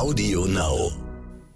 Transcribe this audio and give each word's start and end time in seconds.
Audio 0.00 0.46
Now. 0.46 0.90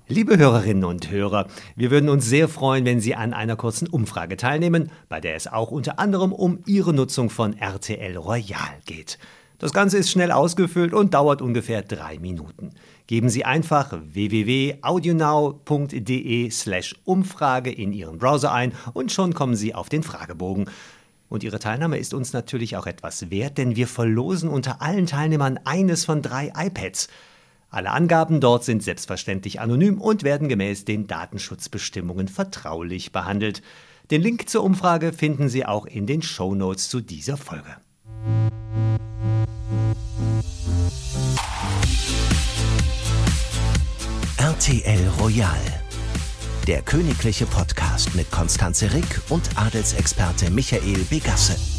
Liebe 0.06 0.36
Hörerinnen 0.36 0.84
und 0.84 1.10
Hörer, 1.10 1.48
wir 1.76 1.90
würden 1.90 2.10
uns 2.10 2.26
sehr 2.26 2.46
freuen, 2.46 2.84
wenn 2.84 3.00
Sie 3.00 3.14
an 3.14 3.32
einer 3.32 3.56
kurzen 3.56 3.88
Umfrage 3.88 4.36
teilnehmen, 4.36 4.90
bei 5.08 5.18
der 5.18 5.34
es 5.34 5.46
auch 5.46 5.70
unter 5.70 5.98
anderem 5.98 6.30
um 6.30 6.58
Ihre 6.66 6.92
Nutzung 6.92 7.30
von 7.30 7.56
RTL 7.56 8.18
Royal 8.18 8.80
geht. 8.84 9.18
Das 9.56 9.72
Ganze 9.72 9.96
ist 9.96 10.10
schnell 10.10 10.30
ausgefüllt 10.30 10.92
und 10.92 11.14
dauert 11.14 11.40
ungefähr 11.40 11.80
drei 11.80 12.18
Minuten. 12.18 12.74
Geben 13.06 13.30
Sie 13.30 13.46
einfach 13.46 13.96
www.audionow.de 14.12 16.50
slash 16.50 16.96
Umfrage 17.04 17.72
in 17.72 17.94
Ihren 17.94 18.18
Browser 18.18 18.52
ein 18.52 18.72
und 18.92 19.10
schon 19.10 19.32
kommen 19.32 19.56
Sie 19.56 19.74
auf 19.74 19.88
den 19.88 20.02
Fragebogen. 20.02 20.68
Und 21.30 21.44
Ihre 21.44 21.60
Teilnahme 21.60 21.96
ist 21.96 22.12
uns 22.12 22.34
natürlich 22.34 22.76
auch 22.76 22.86
etwas 22.86 23.30
wert, 23.30 23.56
denn 23.56 23.74
wir 23.74 23.88
verlosen 23.88 24.50
unter 24.50 24.82
allen 24.82 25.06
Teilnehmern 25.06 25.58
eines 25.64 26.04
von 26.04 26.20
drei 26.20 26.52
iPads. 26.54 27.08
Alle 27.74 27.90
Angaben 27.90 28.40
dort 28.40 28.62
sind 28.62 28.84
selbstverständlich 28.84 29.60
anonym 29.60 30.00
und 30.00 30.22
werden 30.22 30.48
gemäß 30.48 30.84
den 30.84 31.08
Datenschutzbestimmungen 31.08 32.28
vertraulich 32.28 33.10
behandelt. 33.10 33.62
Den 34.12 34.22
Link 34.22 34.48
zur 34.48 34.62
Umfrage 34.62 35.12
finden 35.12 35.48
Sie 35.48 35.66
auch 35.66 35.84
in 35.84 36.06
den 36.06 36.22
Show 36.22 36.54
Notes 36.54 36.88
zu 36.88 37.00
dieser 37.00 37.36
Folge. 37.36 37.76
RTL 44.36 45.08
Royal. 45.20 45.58
Der 46.68 46.80
königliche 46.82 47.46
Podcast 47.46 48.14
mit 48.14 48.30
Konstanze 48.30 48.94
Rick 48.94 49.20
und 49.30 49.50
Adelsexperte 49.56 50.48
Michael 50.52 51.04
Begasse. 51.10 51.73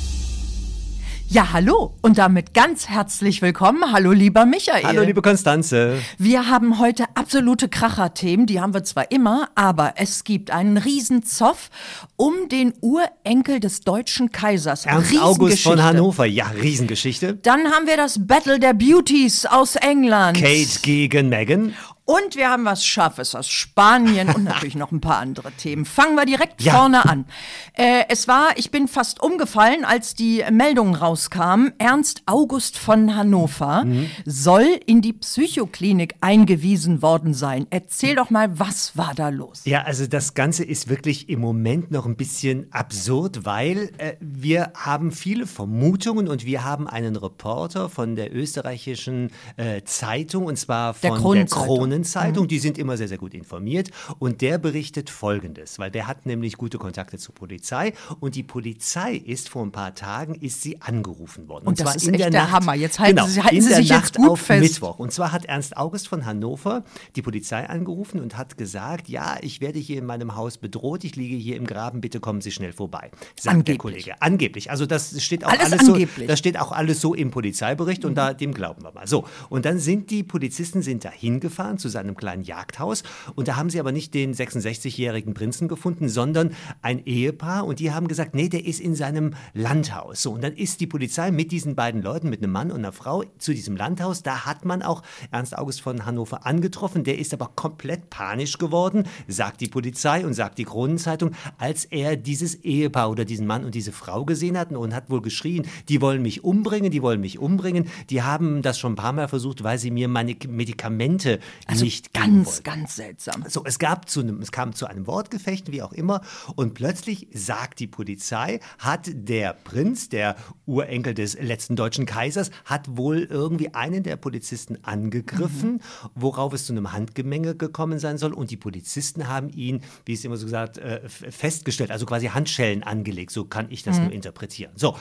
Ja, 1.27 1.51
hallo 1.53 1.95
und 2.01 2.17
damit 2.19 2.53
ganz 2.53 2.87
herzlich 2.87 3.41
willkommen. 3.41 3.91
Hallo, 3.91 4.11
lieber 4.11 4.45
Michael. 4.45 4.83
Hallo, 4.83 5.01
liebe 5.01 5.21
Konstanze. 5.23 5.97
Wir 6.19 6.47
haben 6.47 6.79
heute 6.79 7.05
absolute 7.15 7.67
Kracher-Themen, 7.67 8.45
die 8.45 8.61
haben 8.61 8.73
wir 8.73 8.83
zwar 8.83 9.11
immer, 9.11 9.49
aber 9.55 9.95
es 9.97 10.23
gibt 10.23 10.51
einen 10.51 10.77
Riesenzoff 10.77 11.71
um 12.15 12.47
den 12.49 12.73
Urenkel 12.79 13.59
des 13.59 13.81
deutschen 13.81 14.31
Kaisers. 14.31 14.85
Ernst 14.85 15.19
August 15.19 15.63
von 15.63 15.83
Hannover, 15.83 16.25
ja, 16.25 16.45
Riesengeschichte. 16.47 17.33
Dann 17.33 17.71
haben 17.71 17.87
wir 17.87 17.97
das 17.97 18.25
Battle 18.25 18.59
der 18.59 18.73
Beauties 18.73 19.45
aus 19.47 19.75
England. 19.75 20.37
Kate 20.37 20.79
gegen 20.83 21.29
Meghan. 21.29 21.73
Und 22.07 22.35
wir 22.35 22.51
haben 22.51 22.65
was 22.65 22.85
Scharfes 22.85 23.33
aus 23.33 23.47
Spanien 23.47 24.29
und 24.29 24.43
natürlich 24.45 24.75
noch 24.75 24.91
ein 24.91 25.01
paar 25.01 25.17
andere 25.17 25.51
Themen. 25.53 25.85
Fangen 25.85 26.15
wir 26.15 26.25
direkt 26.25 26.61
Ja. 26.61 26.73
vorne 26.77 27.03
an. 27.03 27.25
Äh, 27.73 28.03
es 28.09 28.27
war, 28.27 28.49
ich 28.57 28.69
bin 28.69 28.87
fast 28.87 29.21
umgefallen, 29.23 29.83
als 29.85 30.13
die 30.13 30.43
Meldung 30.51 30.93
rauskam, 30.95 31.69
Ernst 31.79 32.21
August 32.27 32.77
von 32.77 33.15
Hannover 33.15 33.85
Mhm. 33.85 34.07
soll 34.25 34.67
in 34.85 35.01
die 35.01 35.13
Psychoklinik 35.13 36.13
eingewiesen 36.21 37.01
worden 37.01 37.33
sein. 37.33 37.65
Erzähl 37.71 38.15
doch 38.15 38.29
mal, 38.29 38.59
was 38.59 38.95
war 38.95 39.13
da 39.15 39.29
los? 39.29 39.61
Ja, 39.65 39.81
also 39.83 40.05
das 40.05 40.35
Ganze 40.35 40.63
ist 40.63 40.87
wirklich 40.89 41.27
im 41.29 41.39
Moment 41.39 41.89
noch 41.89 42.05
ein 42.05 42.15
bisschen 42.15 42.67
absurd, 42.71 43.45
weil 43.45 43.89
äh, 43.97 44.13
wir 44.19 44.71
haben 44.75 45.11
viele 45.11 45.47
Vermutungen 45.47 46.27
und 46.27 46.45
wir 46.45 46.63
haben 46.63 46.87
einen 46.87 47.15
Reporter 47.15 47.89
von 47.89 48.15
der 48.15 48.31
österreichischen 48.35 49.31
äh, 49.57 49.81
Zeitung 49.85 50.45
und 50.45 50.57
zwar 50.57 50.93
von 50.93 51.01
Der 51.01 51.11
der 51.11 51.19
Kronenzeitung. 51.19 51.65
Kronenzeitung. 51.95 52.47
Die 52.47 52.59
sind 52.59 52.77
immer 52.77 52.97
sehr, 52.97 53.07
sehr 53.07 53.17
gut 53.17 53.33
informiert 53.33 53.89
und 54.19 54.41
der 54.41 54.57
berichtet 54.57 55.09
Folgendes, 55.09 55.79
weil 55.79 55.91
der 55.91 56.07
hat 56.07 56.25
nämlich 56.25 56.57
gute 56.57 56.77
Kontakte 56.77 57.17
zur 57.17 57.33
Polizei 57.35 57.93
und 58.19 58.35
die 58.35 58.43
Polizei 58.43 59.15
ist 59.15 59.49
vor 59.49 59.63
ein 59.65 59.71
paar 59.71 59.95
Tagen 59.95 60.35
ist 60.35 60.61
sie 60.61 60.81
angerufen 60.81 61.47
worden. 61.47 61.67
Und 61.67 61.79
das 61.79 61.85
zwar 61.85 61.95
ist 61.95 62.07
in 62.07 62.13
echt 62.15 62.23
der 62.23 62.29
der 62.31 62.41
Nacht, 62.43 62.51
Hammer. 62.51 62.73
Jetzt 62.75 62.99
halten 62.99 63.15
genau, 63.15 63.27
Sie- 63.27 63.41
halten 63.41 63.55
in 63.55 63.61
Sie 63.61 63.69
der 63.69 63.77
sich 63.77 63.89
jetzt 63.89 64.17
Nacht 64.19 64.29
auf 64.29 64.39
fest. 64.41 64.61
Mittwoch. 64.61 64.99
Und 64.99 65.11
zwar 65.11 65.31
hat 65.31 65.45
Ernst 65.45 65.77
August 65.77 66.07
von 66.07 66.25
Hannover 66.25 66.83
die 67.15 67.21
Polizei 67.21 67.67
angerufen 67.67 68.19
und 68.19 68.37
hat 68.37 68.57
gesagt, 68.57 69.07
ja, 69.09 69.37
ich 69.41 69.61
werde 69.61 69.79
hier 69.79 69.97
in 69.97 70.05
meinem 70.05 70.35
Haus 70.35 70.57
bedroht, 70.57 71.03
ich 71.03 71.15
liege 71.15 71.35
hier 71.35 71.55
im 71.55 71.65
Graben, 71.65 72.01
bitte 72.01 72.19
kommen 72.19 72.41
Sie 72.41 72.51
schnell 72.51 72.73
vorbei. 72.73 73.11
Sagt 73.35 73.45
der 73.45 73.51
Angeblich. 73.53 73.77
Kollege. 73.77 74.21
Angeblich. 74.21 74.71
Also 74.71 74.85
das 74.85 75.21
steht 75.23 75.45
auch 75.45 75.49
Alles 75.51 75.71
alles, 75.73 75.85
so, 75.85 75.97
das 76.27 76.39
steht 76.39 76.59
auch 76.59 76.71
alles 76.71 77.01
so 77.01 77.13
im 77.13 77.31
Polizeibericht 77.31 78.05
und 78.05 78.15
da, 78.15 78.33
dem 78.33 78.53
glauben 78.53 78.83
wir 78.83 78.91
mal. 78.91 79.07
So, 79.07 79.25
und 79.49 79.65
dann 79.65 79.79
sind 79.79 80.09
die 80.11 80.23
Polizisten 80.23 80.81
sind 80.81 81.05
da 81.05 81.11
hingefahren 81.11 81.77
zu 81.85 81.89
seinem 81.89 82.15
kleinen 82.15 82.41
Jagdhaus 82.41 83.03
und 83.35 83.47
da 83.47 83.57
haben 83.57 83.69
sie 83.69 83.79
aber 83.79 83.91
nicht 83.91 84.15
den 84.15 84.33
66-jährigen 84.33 85.35
Prinzen 85.35 85.67
gefunden, 85.67 86.09
sondern 86.09 86.55
ein 86.81 87.05
Ehepaar 87.05 87.67
und 87.67 87.79
die 87.79 87.91
haben 87.91 88.07
gesagt, 88.07 88.33
nee, 88.33 88.49
der 88.49 88.65
ist 88.65 88.79
in 88.79 88.95
seinem 88.95 89.35
Landhaus. 89.53 90.23
So, 90.23 90.31
und 90.31 90.43
dann 90.43 90.53
ist 90.53 90.81
die 90.81 90.87
Polizei 90.87 91.29
mit 91.29 91.51
diesen 91.51 91.75
beiden 91.75 92.01
Leuten, 92.01 92.31
mit 92.31 92.41
einem 92.41 92.51
Mann 92.51 92.71
und 92.71 92.79
einer 92.79 92.91
Frau 92.91 93.23
zu 93.37 93.53
diesem 93.53 93.77
Landhaus. 93.77 94.23
Da 94.23 94.47
hat 94.47 94.65
man 94.65 94.81
auch 94.81 95.03
Ernst 95.29 95.55
August 95.55 95.81
von 95.81 96.07
Hannover 96.07 96.47
angetroffen. 96.47 97.03
Der 97.03 97.19
ist 97.19 97.35
aber 97.35 97.51
komplett 97.55 98.09
panisch 98.09 98.57
geworden, 98.57 99.03
sagt 99.27 99.61
die 99.61 99.67
Polizei 99.67 100.25
und 100.25 100.33
sagt 100.33 100.57
die 100.57 100.65
Kronenzeitung, 100.65 101.31
als 101.59 101.85
er 101.85 102.15
dieses 102.15 102.55
Ehepaar 102.55 103.11
oder 103.11 103.25
diesen 103.25 103.45
Mann 103.45 103.63
und 103.63 103.75
diese 103.75 103.91
Frau 103.91 104.25
gesehen 104.25 104.57
hat 104.57 104.71
und 104.71 104.95
hat 104.95 105.11
wohl 105.11 105.21
geschrien, 105.21 105.67
die 105.87 106.01
wollen 106.01 106.23
mich 106.23 106.43
umbringen, 106.43 106.89
die 106.89 107.03
wollen 107.03 107.21
mich 107.21 107.37
umbringen. 107.37 107.87
Die 108.09 108.23
haben 108.23 108.63
das 108.63 108.79
schon 108.79 108.93
ein 108.93 108.95
paar 108.95 109.13
Mal 109.13 109.27
versucht, 109.27 109.63
weil 109.63 109.77
sie 109.77 109.91
mir 109.91 110.07
meine 110.07 110.35
Medikamente 110.47 111.39
nicht 111.81 112.09
Also 112.15 112.25
Ganz, 112.25 112.47
wollten. 112.47 112.63
ganz 112.63 112.95
seltsam. 112.95 113.43
So, 113.47 113.63
es, 113.65 113.79
gab 113.79 114.09
zu 114.09 114.21
einem, 114.21 114.41
es 114.41 114.51
kam 114.51 114.73
zu 114.73 114.85
einem 114.87 115.07
Wortgefecht, 115.07 115.71
wie 115.71 115.81
auch 115.81 115.93
immer, 115.93 116.21
und 116.55 116.73
plötzlich 116.73 117.27
sagt 117.33 117.79
die 117.79 117.87
Polizei, 117.87 118.59
hat 118.79 119.09
der 119.13 119.53
Prinz, 119.53 120.09
der 120.09 120.35
Urenkel 120.65 121.13
des 121.13 121.39
letzten 121.39 121.75
deutschen 121.75 122.05
Kaisers, 122.05 122.51
hat 122.65 122.97
wohl 122.97 123.23
irgendwie 123.23 123.73
einen 123.73 124.03
der 124.03 124.15
Polizisten 124.17 124.77
angegriffen, 124.83 125.81
worauf 126.15 126.53
es 126.53 126.65
zu 126.65 126.73
einem 126.73 126.91
Handgemenge 126.91 127.55
gekommen 127.55 127.99
sein 127.99 128.17
soll. 128.17 128.33
Und 128.33 128.51
die 128.51 128.57
Polizisten 128.57 129.27
haben 129.27 129.49
ihn, 129.49 129.81
wie 130.05 130.13
es 130.13 130.23
immer 130.25 130.37
so 130.37 130.45
gesagt, 130.45 130.77
äh, 130.77 131.07
festgestellt, 131.07 131.91
also 131.91 132.05
quasi 132.05 132.27
Handschellen 132.27 132.83
angelegt. 132.83 133.31
So 133.31 133.45
kann 133.45 133.67
ich 133.69 133.83
das 133.83 133.99
nur 133.99 134.11
interpretieren. 134.11 134.71
So. 134.75 134.95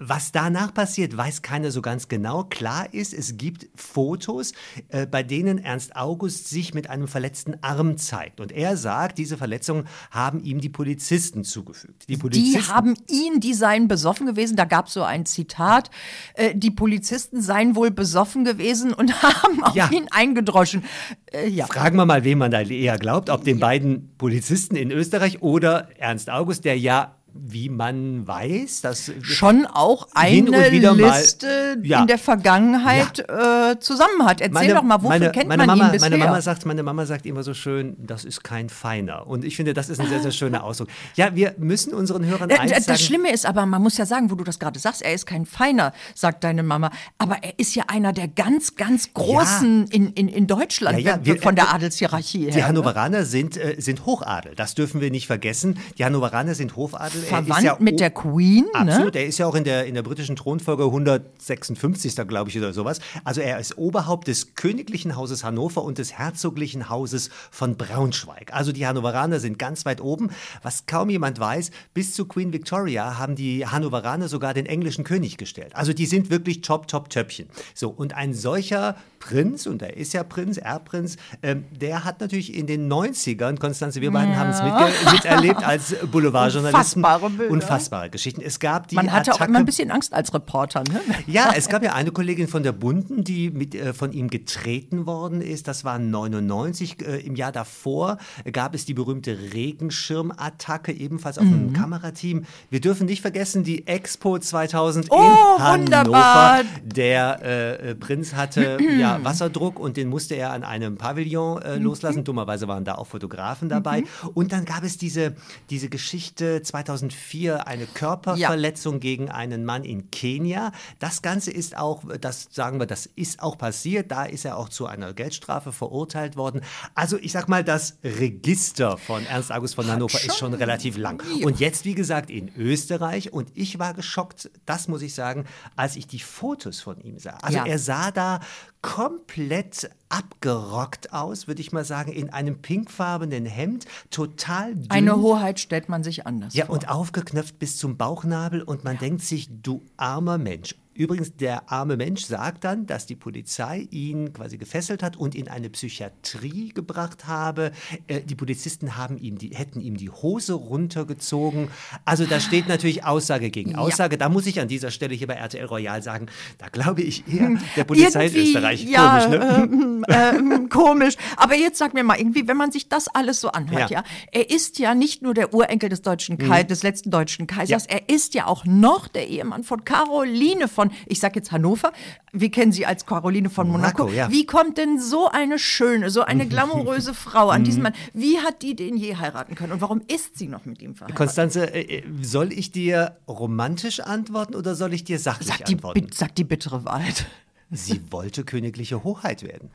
Was 0.00 0.30
danach 0.32 0.72
passiert, 0.72 1.16
weiß 1.16 1.42
keiner 1.42 1.70
so 1.72 1.82
ganz 1.82 2.06
genau. 2.08 2.44
Klar 2.44 2.94
ist, 2.94 3.12
es 3.12 3.36
gibt 3.36 3.66
Fotos, 3.74 4.52
äh, 4.88 5.06
bei 5.06 5.22
denen 5.24 5.58
Ernst 5.58 5.96
August 5.96 6.48
sich 6.48 6.72
mit 6.72 6.88
einem 6.88 7.08
verletzten 7.08 7.62
Arm 7.62 7.96
zeigt. 7.98 8.40
Und 8.40 8.52
er 8.52 8.76
sagt, 8.76 9.18
diese 9.18 9.36
Verletzungen 9.36 9.88
haben 10.10 10.40
ihm 10.44 10.60
die 10.60 10.68
Polizisten 10.68 11.42
zugefügt. 11.42 12.04
Die, 12.08 12.14
Die 12.14 12.16
Polizisten, 12.18 12.68
haben 12.68 12.94
ihn, 13.08 13.40
die 13.40 13.54
seien 13.54 13.88
besoffen 13.88 14.26
gewesen. 14.26 14.56
Da 14.56 14.64
gab 14.66 14.86
es 14.86 14.92
so 14.94 15.02
ein 15.02 15.26
Zitat. 15.26 15.90
Äh, 16.34 16.54
die 16.54 16.70
Polizisten 16.70 17.42
seien 17.42 17.74
wohl 17.74 17.90
besoffen 17.90 18.44
gewesen 18.44 18.92
und 18.94 19.12
haben 19.22 19.64
auf 19.64 19.74
Ja. 19.74 19.90
ihn 19.90 20.06
eingedroschen. 20.12 20.84
Äh, 21.32 21.48
ja. 21.48 21.66
Fragen 21.66 21.96
wir 21.96 22.06
mal, 22.06 22.22
wem 22.22 22.38
man 22.38 22.50
da 22.52 22.60
eher 22.60 22.98
glaubt, 22.98 23.30
ob 23.30 23.42
den 23.42 23.58
beiden 23.58 24.16
Polizisten 24.16 24.76
in 24.76 24.90
Österreich 24.92 25.42
oder 25.42 25.88
Ernst 25.98 26.30
August, 26.30 26.64
der 26.64 26.78
ja, 26.78 27.16
wie 27.40 27.68
man 27.68 28.26
weiß, 28.26 28.80
das 28.82 29.10
Schon 29.22 29.66
auch 29.66 30.08
eine 30.14 30.70
wieder 30.72 30.94
mal- 30.94 31.16
Liste 31.18 31.78
Ja. 31.82 32.00
in 32.00 32.06
der 32.06 32.18
Vergangenheit 32.18 33.18
äh, 33.20 33.78
zusammen 33.80 34.24
hat. 34.24 34.40
Erzähl 34.40 34.74
doch 34.74 34.82
mal, 34.82 34.96
wofür 34.96 35.08
meine, 35.10 35.32
kennt 35.32 35.48
meine 35.48 35.66
man 35.66 35.78
Mama, 35.78 35.86
ihn 35.88 35.92
bisher? 35.92 36.10
Meine 36.10 36.24
Mama, 36.24 36.40
sagt, 36.40 36.66
meine 36.66 36.82
Mama 36.82 37.06
sagt 37.06 37.26
immer 37.26 37.42
so 37.42 37.54
schön, 37.54 37.96
das 37.98 38.24
ist 38.24 38.42
kein 38.42 38.68
Feiner. 38.68 39.26
Und 39.26 39.44
ich 39.44 39.56
finde, 39.56 39.74
das 39.74 39.88
ist 39.88 40.00
ein 40.00 40.08
sehr, 40.08 40.20
sehr 40.20 40.32
schöner 40.32 40.64
Ausdruck. 40.64 40.88
Ja, 41.14 41.34
wir 41.34 41.54
müssen 41.58 41.94
unseren 41.94 42.24
Hörern 42.26 42.50
Äh, 42.50 42.68
Das 42.68 42.84
sagen. 42.86 42.98
Schlimme 42.98 43.30
ist 43.32 43.46
aber, 43.46 43.66
man 43.66 43.82
muss 43.82 43.96
ja 43.96 44.06
sagen, 44.06 44.30
wo 44.30 44.34
du 44.34 44.44
das 44.44 44.58
gerade 44.58 44.78
sagst, 44.78 45.02
er 45.02 45.12
ist 45.14 45.26
kein 45.26 45.46
Feiner, 45.46 45.92
sagt 46.14 46.44
deine 46.44 46.62
Mama. 46.62 46.90
Aber 47.18 47.36
er 47.42 47.58
ist 47.58 47.74
ja 47.74 47.84
einer 47.88 48.12
der 48.12 48.28
ganz, 48.28 48.74
ganz 48.76 49.12
Großen 49.14 49.86
in, 49.88 50.12
in, 50.12 50.28
in 50.28 50.46
Deutschland 50.46 50.98
Ja, 51.00 51.16
ja, 51.16 51.24
wir- 51.24 51.40
von 51.40 51.54
der 51.54 51.66
äh, 51.66 51.74
Adelshierarchie 51.74 52.44
her. 52.46 52.52
Die 52.52 52.64
Hannoveraner 52.64 53.24
sind, 53.24 53.56
äh, 53.56 53.76
sind 53.78 54.06
Hochadel, 54.06 54.54
das 54.54 54.74
dürfen 54.74 55.00
wir 55.00 55.10
nicht 55.10 55.26
vergessen. 55.26 55.78
Die 55.98 56.04
Hannoveraner 56.04 56.54
sind 56.54 56.76
Hochadel. 56.76 57.22
Er 57.28 57.42
Verwandt 57.42 57.58
ist 57.58 57.64
ja 57.64 57.76
mit 57.78 58.00
der 58.00 58.10
Queen, 58.10 58.66
Absolut, 58.72 59.14
ne? 59.14 59.20
er 59.20 59.26
ist 59.26 59.38
ja 59.38 59.46
auch 59.46 59.54
in 59.54 59.64
der, 59.64 59.86
in 59.86 59.94
der 59.94 60.02
britischen 60.02 60.36
Thronfolge 60.36 60.84
156. 60.84 62.14
glaube 62.28 62.50
ich 62.50 62.58
oder 62.58 62.72
sowas. 62.72 63.00
Also 63.24 63.40
er 63.40 63.58
ist 63.58 63.76
Oberhaupt 63.78 64.28
des 64.28 64.54
königlichen 64.54 65.16
Hauses 65.16 65.44
Hannover 65.44 65.82
und 65.82 65.98
des 65.98 66.12
herzoglichen 66.12 66.88
Hauses 66.88 67.30
von 67.50 67.76
Braunschweig. 67.76 68.52
Also 68.52 68.72
die 68.72 68.86
Hannoveraner 68.86 69.40
sind 69.40 69.58
ganz 69.58 69.84
weit 69.84 70.00
oben. 70.00 70.30
Was 70.62 70.86
kaum 70.86 71.10
jemand 71.10 71.38
weiß, 71.40 71.70
bis 71.94 72.14
zu 72.14 72.26
Queen 72.26 72.52
Victoria 72.52 73.18
haben 73.18 73.34
die 73.34 73.66
Hannoveraner 73.66 74.28
sogar 74.28 74.54
den 74.54 74.66
englischen 74.66 75.04
König 75.04 75.36
gestellt. 75.36 75.74
Also 75.74 75.92
die 75.92 76.06
sind 76.06 76.30
wirklich 76.30 76.60
top, 76.62 76.88
top, 76.88 77.08
Töpfchen. 77.10 77.48
So, 77.74 77.90
und 77.90 78.14
ein 78.14 78.34
solcher 78.34 78.96
Prinz, 79.18 79.66
und 79.66 79.82
er 79.82 79.96
ist 79.96 80.12
ja 80.12 80.22
Prinz, 80.22 80.58
Erbprinz, 80.58 81.16
ähm, 81.42 81.64
der 81.70 82.04
hat 82.04 82.20
natürlich 82.20 82.54
in 82.54 82.66
den 82.66 82.90
90ern, 82.90 83.58
Konstanze, 83.58 84.00
wir 84.00 84.10
beiden 84.10 84.36
haben 84.36 84.50
es 84.50 85.12
miterlebt 85.12 85.66
als 85.66 85.94
Boulevardjournalisten, 86.12 87.02
Unfassbare 87.16 87.30
Bilder. 87.30 87.52
Unfassbare 87.52 88.10
Geschichten. 88.10 88.40
Es 88.42 88.58
gab 88.60 88.88
die 88.88 88.94
Man 88.96 89.10
hatte 89.12 89.30
Attacke, 89.30 89.44
auch 89.44 89.48
immer 89.48 89.58
ein 89.58 89.64
bisschen 89.64 89.90
Angst 89.90 90.12
als 90.14 90.32
Reporter. 90.34 90.82
Ne? 90.84 91.00
Ja, 91.26 91.52
es 91.56 91.68
gab 91.68 91.82
ja 91.82 91.92
eine 91.94 92.10
Kollegin 92.10 92.48
von 92.48 92.62
der 92.62 92.72
Bunden, 92.72 93.24
die 93.24 93.50
mit, 93.50 93.74
äh, 93.74 93.92
von 93.92 94.12
ihm 94.12 94.28
getreten 94.28 95.06
worden 95.06 95.40
ist. 95.40 95.68
Das 95.68 95.84
war 95.84 95.98
99. 95.98 96.96
Äh, 97.06 97.18
Im 97.20 97.34
Jahr 97.36 97.52
davor 97.52 98.18
gab 98.52 98.74
es 98.74 98.84
die 98.84 98.94
berühmte 98.94 99.36
Regenschirmattacke, 99.54 100.92
ebenfalls 100.92 101.38
auf 101.38 101.44
Mhm. 101.44 101.52
einem 101.52 101.72
Kamerateam. 101.72 102.44
Wir 102.70 102.80
dürfen 102.80 103.06
nicht 103.06 103.22
vergessen, 103.22 103.64
die 103.64 103.86
Expo 103.86 104.38
2000 104.38 105.06
Oh, 105.10 105.16
in 105.16 105.22
Hannover. 105.62 105.78
wunderbar. 105.78 106.60
Der 106.84 107.42
äh, 107.88 107.94
Prinz 107.94 108.34
hatte 108.34 108.78
ja, 108.98 109.22
Wasserdruck 109.24 109.78
und 109.78 109.96
den 109.96 110.08
musste 110.08 110.34
er 110.34 110.52
an 110.52 110.62
einem 110.64 110.96
Pavillon 110.96 111.62
äh, 111.62 111.76
Mhm. 111.78 111.84
loslassen. 111.84 112.24
Dummerweise 112.24 112.68
waren 112.68 112.84
da 112.84 112.94
auch 112.96 113.06
Fotografen 113.06 113.68
dabei. 113.68 114.04
Und 114.34 114.52
dann 114.52 114.64
gab 114.64 114.82
es 114.84 114.96
diese, 114.98 115.34
diese 115.70 115.88
Geschichte 115.88 116.62
2004, 116.98 117.66
eine 117.66 117.86
Körperverletzung 117.86 119.00
gegen 119.00 119.30
einen 119.30 119.64
Mann 119.64 119.84
in 119.84 120.10
Kenia. 120.10 120.72
Das 120.98 121.22
Ganze 121.22 121.50
ist 121.50 121.76
auch, 121.76 122.02
das 122.20 122.48
sagen 122.50 122.78
wir, 122.80 122.86
das 122.86 123.06
ist 123.06 123.40
auch 123.42 123.56
passiert. 123.58 124.10
Da 124.10 124.24
ist 124.24 124.44
er 124.44 124.56
auch 124.56 124.68
zu 124.68 124.86
einer 124.86 125.12
Geldstrafe 125.12 125.72
verurteilt 125.72 126.36
worden. 126.36 126.62
Also 126.94 127.16
ich 127.18 127.32
sag 127.32 127.48
mal, 127.48 127.64
das 127.64 127.98
Register 128.02 128.98
von 128.98 129.24
Ernst 129.26 129.52
August 129.52 129.74
von 129.76 129.86
Hannover 129.86 130.18
ist 130.22 130.36
schon 130.38 130.54
relativ 130.54 130.96
lang. 130.96 131.22
Und 131.42 131.60
jetzt, 131.60 131.84
wie 131.84 131.94
gesagt, 131.94 132.30
in 132.30 132.50
Österreich. 132.56 133.32
Und 133.32 133.50
ich 133.54 133.78
war 133.78 133.94
geschockt, 133.94 134.50
das 134.66 134.88
muss 134.88 135.02
ich 135.02 135.14
sagen, 135.14 135.44
als 135.76 135.96
ich 135.96 136.06
die 136.06 136.18
Fotos 136.20 136.80
von 136.80 137.00
ihm 137.00 137.18
sah. 137.18 137.38
Also 137.42 137.58
Ja. 137.58 137.66
er 137.66 137.78
sah 137.78 138.10
da 138.10 138.40
komplett 138.82 139.90
abgerockt 140.08 141.12
aus, 141.12 141.48
würde 141.48 141.60
ich 141.60 141.72
mal 141.72 141.84
sagen, 141.84 142.12
in 142.12 142.30
einem 142.30 142.60
pinkfarbenen 142.62 143.46
Hemd, 143.46 143.86
total 144.10 144.74
dünn. 144.74 144.90
Eine 144.90 145.16
Hoheit 145.16 145.60
stellt 145.60 145.88
man 145.88 146.04
sich 146.04 146.26
anders 146.26 146.54
Ja, 146.54 146.66
vor. 146.66 146.74
und 146.74 146.88
aufgeknöpft 146.88 147.58
bis 147.58 147.76
zum 147.76 147.96
Bauchnabel 147.96 148.62
und 148.62 148.84
man 148.84 148.98
denkt 148.98 149.22
sich, 149.22 149.48
du 149.62 149.82
armer 149.96 150.38
Mensch. 150.38 150.74
Übrigens, 150.98 151.36
der 151.36 151.70
arme 151.70 151.96
Mensch 151.96 152.24
sagt 152.24 152.64
dann, 152.64 152.84
dass 152.86 153.06
die 153.06 153.14
Polizei 153.14 153.86
ihn 153.92 154.32
quasi 154.32 154.58
gefesselt 154.58 155.02
hat 155.04 155.16
und 155.16 155.36
in 155.36 155.46
eine 155.48 155.70
Psychiatrie 155.70 156.70
gebracht 156.74 157.28
habe. 157.28 157.70
Äh, 158.08 158.22
die 158.22 158.34
Polizisten 158.34 158.96
haben 158.96 159.16
ihm 159.16 159.38
die, 159.38 159.50
hätten 159.50 159.80
ihm 159.80 159.96
die 159.96 160.10
Hose 160.10 160.54
runtergezogen. 160.54 161.68
Also 162.04 162.24
da 162.26 162.40
steht 162.40 162.66
natürlich 162.66 163.04
Aussage 163.04 163.50
gegen 163.50 163.76
Aussage. 163.76 164.18
Da 164.18 164.28
muss 164.28 164.46
ich 164.46 164.58
an 164.60 164.66
dieser 164.66 164.90
Stelle 164.90 165.14
hier 165.14 165.28
bei 165.28 165.34
RTL 165.34 165.66
Royal 165.66 166.02
sagen, 166.02 166.26
da 166.58 166.66
glaube 166.68 167.02
ich 167.02 167.22
eher 167.32 167.56
der 167.76 167.84
Polizei 167.84 168.26
in 168.26 168.32
Irgendwie, 168.34 168.48
Österreich. 168.48 168.84
Ja, 168.84 169.20
Komisch, 169.20 169.38
ne? 169.38 169.62
ähm, 169.62 170.04
ähm, 170.08 170.68
komisch. 170.68 171.14
Aber 171.36 171.54
jetzt 171.54 171.78
sag 171.78 171.94
mir 171.94 172.02
mal, 172.02 172.18
irgendwie, 172.18 172.48
wenn 172.48 172.56
man 172.56 172.72
sich 172.72 172.88
das 172.88 173.06
alles 173.06 173.40
so 173.40 173.50
anhört, 173.52 173.90
ja, 173.90 173.98
Ja. 174.00 174.04
er 174.32 174.50
ist 174.50 174.78
ja 174.80 174.94
nicht 174.96 175.22
nur 175.22 175.32
der 175.34 175.54
Urenkel 175.54 175.88
des 175.90 176.02
deutschen 176.02 176.38
Kai 176.38 176.64
des 176.64 176.82
letzten 176.82 177.10
deutschen 177.12 177.46
Kaisers, 177.46 177.84
Ja. 177.88 177.96
er 177.98 178.08
ist 178.12 178.34
ja 178.34 178.46
auch 178.48 178.64
noch 178.64 179.06
der 179.06 179.28
Ehemann 179.28 179.62
von 179.62 179.84
Caroline 179.84 180.66
von, 180.66 180.87
ich 181.06 181.20
sag 181.20 181.36
jetzt 181.36 181.52
Hannover, 181.52 181.92
wir 182.32 182.50
kennen 182.50 182.72
sie 182.72 182.86
als 182.86 183.06
Caroline 183.06 183.50
von 183.50 183.68
Monaco. 183.68 184.04
Monaco, 184.04 184.16
ja. 184.16 184.30
Wie 184.30 184.46
kommt 184.46 184.78
denn 184.78 185.00
so 185.00 185.28
eine 185.28 185.58
schöne, 185.58 186.10
so 186.10 186.22
eine 186.22 186.46
glamouröse 186.48 187.14
Frau 187.14 187.48
an 187.50 187.60
Mhm. 187.62 187.64
diesen 187.64 187.82
Mann? 187.82 187.92
Wie 188.14 188.38
hat 188.38 188.62
die 188.62 188.74
den 188.76 188.96
je 188.96 189.16
heiraten 189.16 189.54
können 189.54 189.72
und 189.72 189.80
warum 189.80 190.02
ist 190.08 190.38
sie 190.38 190.48
noch 190.48 190.64
mit 190.64 190.82
ihm 190.82 190.94
verheiratet? 190.94 191.16
Konstanze, 191.16 191.72
äh, 191.74 191.98
äh, 191.98 192.02
soll 192.22 192.52
ich 192.52 192.72
dir 192.72 193.16
romantisch 193.26 194.00
antworten 194.00 194.54
oder 194.54 194.74
soll 194.74 194.92
ich 194.94 195.04
dir 195.04 195.18
sachlich 195.18 195.48
Sag 195.48 195.64
die, 195.66 195.74
antworten? 195.74 196.00
bi- 196.00 196.10
sag 196.12 196.34
die 196.34 196.44
bittere 196.44 196.84
Wahrheit. 196.84 197.26
Sie 197.70 198.00
wollte 198.10 198.44
königliche 198.44 199.04
Hoheit 199.04 199.42
werden. 199.42 199.70